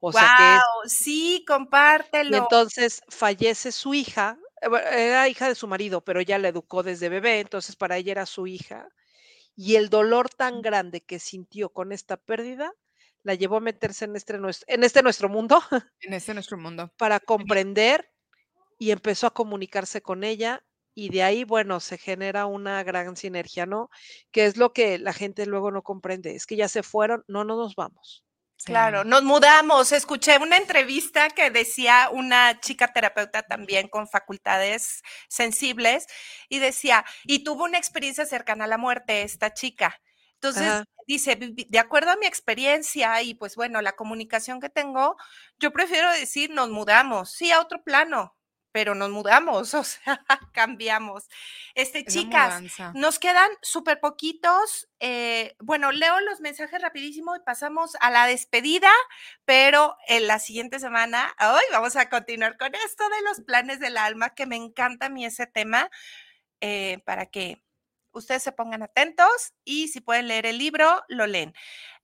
[0.00, 2.36] O sea que sí, compártelo.
[2.36, 6.82] Y entonces fallece su hija, eh, era hija de su marido, pero ella la educó
[6.82, 8.88] desde bebé, entonces para ella era su hija.
[9.56, 12.74] Y el dolor tan grande que sintió con esta pérdida
[13.24, 14.36] la llevó a meterse en este,
[14.68, 15.60] en este nuestro mundo.
[16.00, 16.92] En este nuestro mundo.
[16.96, 18.08] Para comprender
[18.78, 20.62] y empezó a comunicarse con ella
[20.94, 23.90] y de ahí, bueno, se genera una gran sinergia, ¿no?
[24.30, 27.42] Que es lo que la gente luego no comprende, es que ya se fueron, no,
[27.42, 28.24] no nos vamos.
[28.64, 29.92] Claro, nos mudamos.
[29.92, 36.06] Escuché una entrevista que decía una chica terapeuta también con facultades sensibles
[36.48, 40.00] y decía, y tuvo una experiencia cercana a la muerte esta chica.
[40.34, 45.16] Entonces, dice, de acuerdo a mi experiencia y pues bueno, la comunicación que tengo,
[45.58, 48.36] yo prefiero decir, nos mudamos, sí, a otro plano,
[48.74, 50.20] pero nos mudamos, o sea,
[50.52, 51.28] cambiamos.
[51.76, 52.60] Este, chicas,
[52.92, 54.88] nos quedan súper poquitos.
[54.98, 58.90] Eh, bueno, leo los mensajes rapidísimo y pasamos a la despedida,
[59.44, 63.96] pero en la siguiente semana, hoy vamos a continuar con esto de los planes del
[63.96, 65.88] alma, que me encanta a mí ese tema,
[66.60, 67.63] eh, para que
[68.14, 71.54] ustedes se pongan atentos y si pueden leer el libro, lo leen.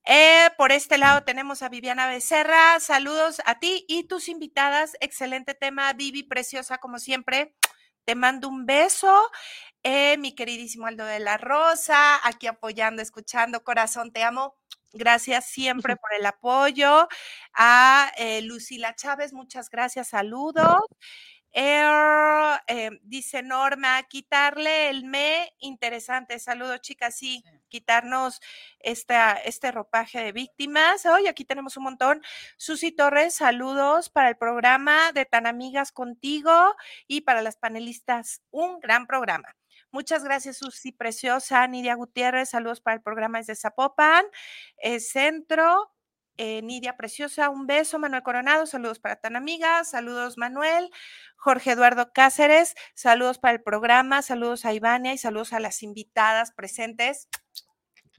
[0.05, 2.81] Eh, por este lado tenemos a Viviana Becerra.
[2.81, 4.97] Saludos a ti y tus invitadas.
[5.01, 7.55] Excelente tema, Vivi, preciosa como siempre.
[8.05, 9.31] Te mando un beso.
[9.83, 13.63] Eh, mi queridísimo Aldo de la Rosa, aquí apoyando, escuchando.
[13.65, 14.57] Corazón, te amo.
[14.93, 17.09] Gracias siempre por el apoyo.
[17.55, 20.09] A eh, Lucila Chávez, muchas gracias.
[20.09, 20.81] Saludos.
[21.53, 26.39] Eh, dice Norma, quitarle el me, interesante.
[26.39, 27.17] Saludos, chicas.
[27.17, 28.41] Sí, quitarnos
[28.79, 31.07] esta, este ropaje de víctimas.
[31.07, 32.23] Hoy aquí tenemos un montón.
[32.57, 36.75] Susi Torres, saludos para el programa de Tan Amigas Contigo
[37.07, 38.43] y para las panelistas.
[38.51, 39.57] Un gran programa.
[39.93, 41.67] Muchas gracias, Susi Preciosa.
[41.67, 44.25] Nidia Gutiérrez, saludos para el programa desde Zapopan.
[44.79, 45.91] Eh, centro,
[46.43, 47.99] eh, Nidia Preciosa, un beso.
[47.99, 49.85] Manuel Coronado, saludos para tan amiga.
[49.85, 50.91] Saludos, Manuel.
[51.37, 54.23] Jorge Eduardo Cáceres, saludos para el programa.
[54.23, 57.29] Saludos a Ivania y saludos a las invitadas presentes.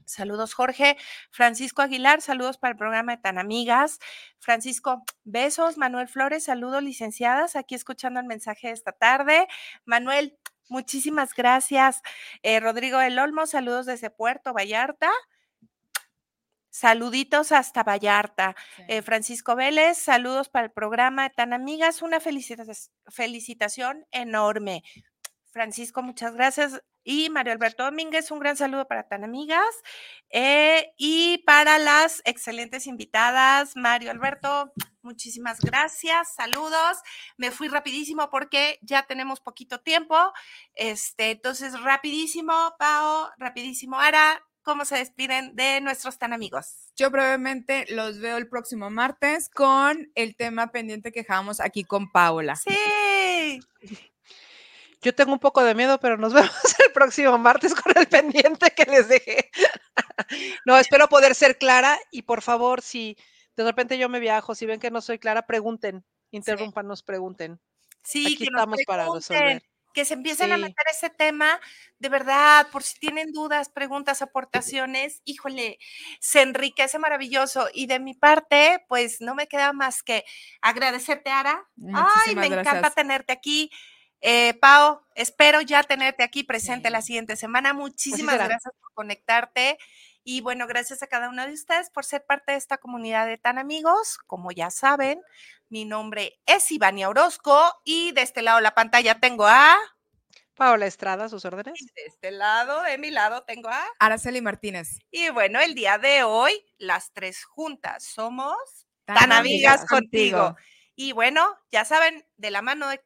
[0.04, 0.96] Saludos, Jorge.
[1.32, 3.98] Francisco Aguilar, saludos para el programa de Tan Amigas.
[4.38, 5.76] Francisco, besos.
[5.76, 7.56] Manuel Flores, saludos, licenciadas.
[7.56, 9.48] Aquí escuchando el mensaje de esta tarde.
[9.84, 12.02] Manuel, muchísimas gracias.
[12.44, 15.10] Eh, Rodrigo del Olmo, saludos desde Puerto Vallarta.
[16.72, 18.56] Saluditos hasta Vallarta.
[18.88, 22.00] Eh, Francisco Vélez, saludos para el programa Tan Amigas.
[22.00, 24.82] Una felicitación enorme.
[25.50, 26.82] Francisco, muchas gracias.
[27.04, 29.66] Y Mario Alberto Domínguez, un gran saludo para tan amigas.
[30.30, 36.96] Eh, y para las excelentes invitadas, Mario Alberto, muchísimas gracias, saludos.
[37.36, 40.16] Me fui rapidísimo porque ya tenemos poquito tiempo.
[40.72, 44.42] Este, entonces, rapidísimo, Pao, rapidísimo, Ara.
[44.62, 46.92] ¿Cómo se despiden de nuestros tan amigos?
[46.96, 52.12] Yo brevemente los veo el próximo martes con el tema pendiente que dejamos aquí con
[52.12, 52.54] Paola.
[52.56, 53.60] Sí.
[55.02, 56.52] Yo tengo un poco de miedo, pero nos vemos
[56.86, 59.50] el próximo martes con el pendiente que les dejé.
[60.64, 63.16] no, espero poder ser clara y por favor, si
[63.56, 67.60] de repente yo me viajo, si ven que no soy clara, pregunten, interrúmpanos, pregunten.
[68.04, 69.62] Sí, Aquí que estamos para resolver.
[69.92, 71.60] Que se empiecen a meter ese tema,
[71.98, 75.78] de verdad, por si tienen dudas, preguntas, aportaciones, híjole,
[76.20, 77.68] se enriquece maravilloso.
[77.72, 80.24] Y de mi parte, pues no me queda más que
[80.60, 81.68] agradecerte, Ara.
[81.94, 83.70] Ay, me encanta tenerte aquí.
[84.20, 87.72] Eh, Pau, espero ya tenerte aquí presente la siguiente semana.
[87.72, 89.78] Muchísimas gracias por conectarte.
[90.24, 93.38] Y bueno, gracias a cada uno de ustedes por ser parte de esta comunidad de
[93.38, 94.18] tan amigos.
[94.26, 95.20] Como ya saben,
[95.68, 99.76] mi nombre es Ivania Orozco y de este lado de la pantalla tengo a
[100.54, 101.74] Paola Estrada, sus órdenes.
[101.96, 104.98] de este lado, de mi lado, tengo a Araceli Martínez.
[105.10, 108.56] Y bueno, el día de hoy, las tres juntas somos
[109.04, 110.56] tan, amigas, contigo.
[111.02, 113.00] Y bueno, ya saben, de la mano de,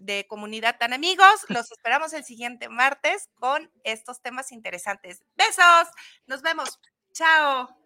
[0.00, 5.24] de, comunidad tan amigos, los esperamos el siguiente martes con estos temas interesantes.
[5.34, 5.88] Besos,
[6.26, 6.78] nos vemos.
[7.14, 7.85] Chao.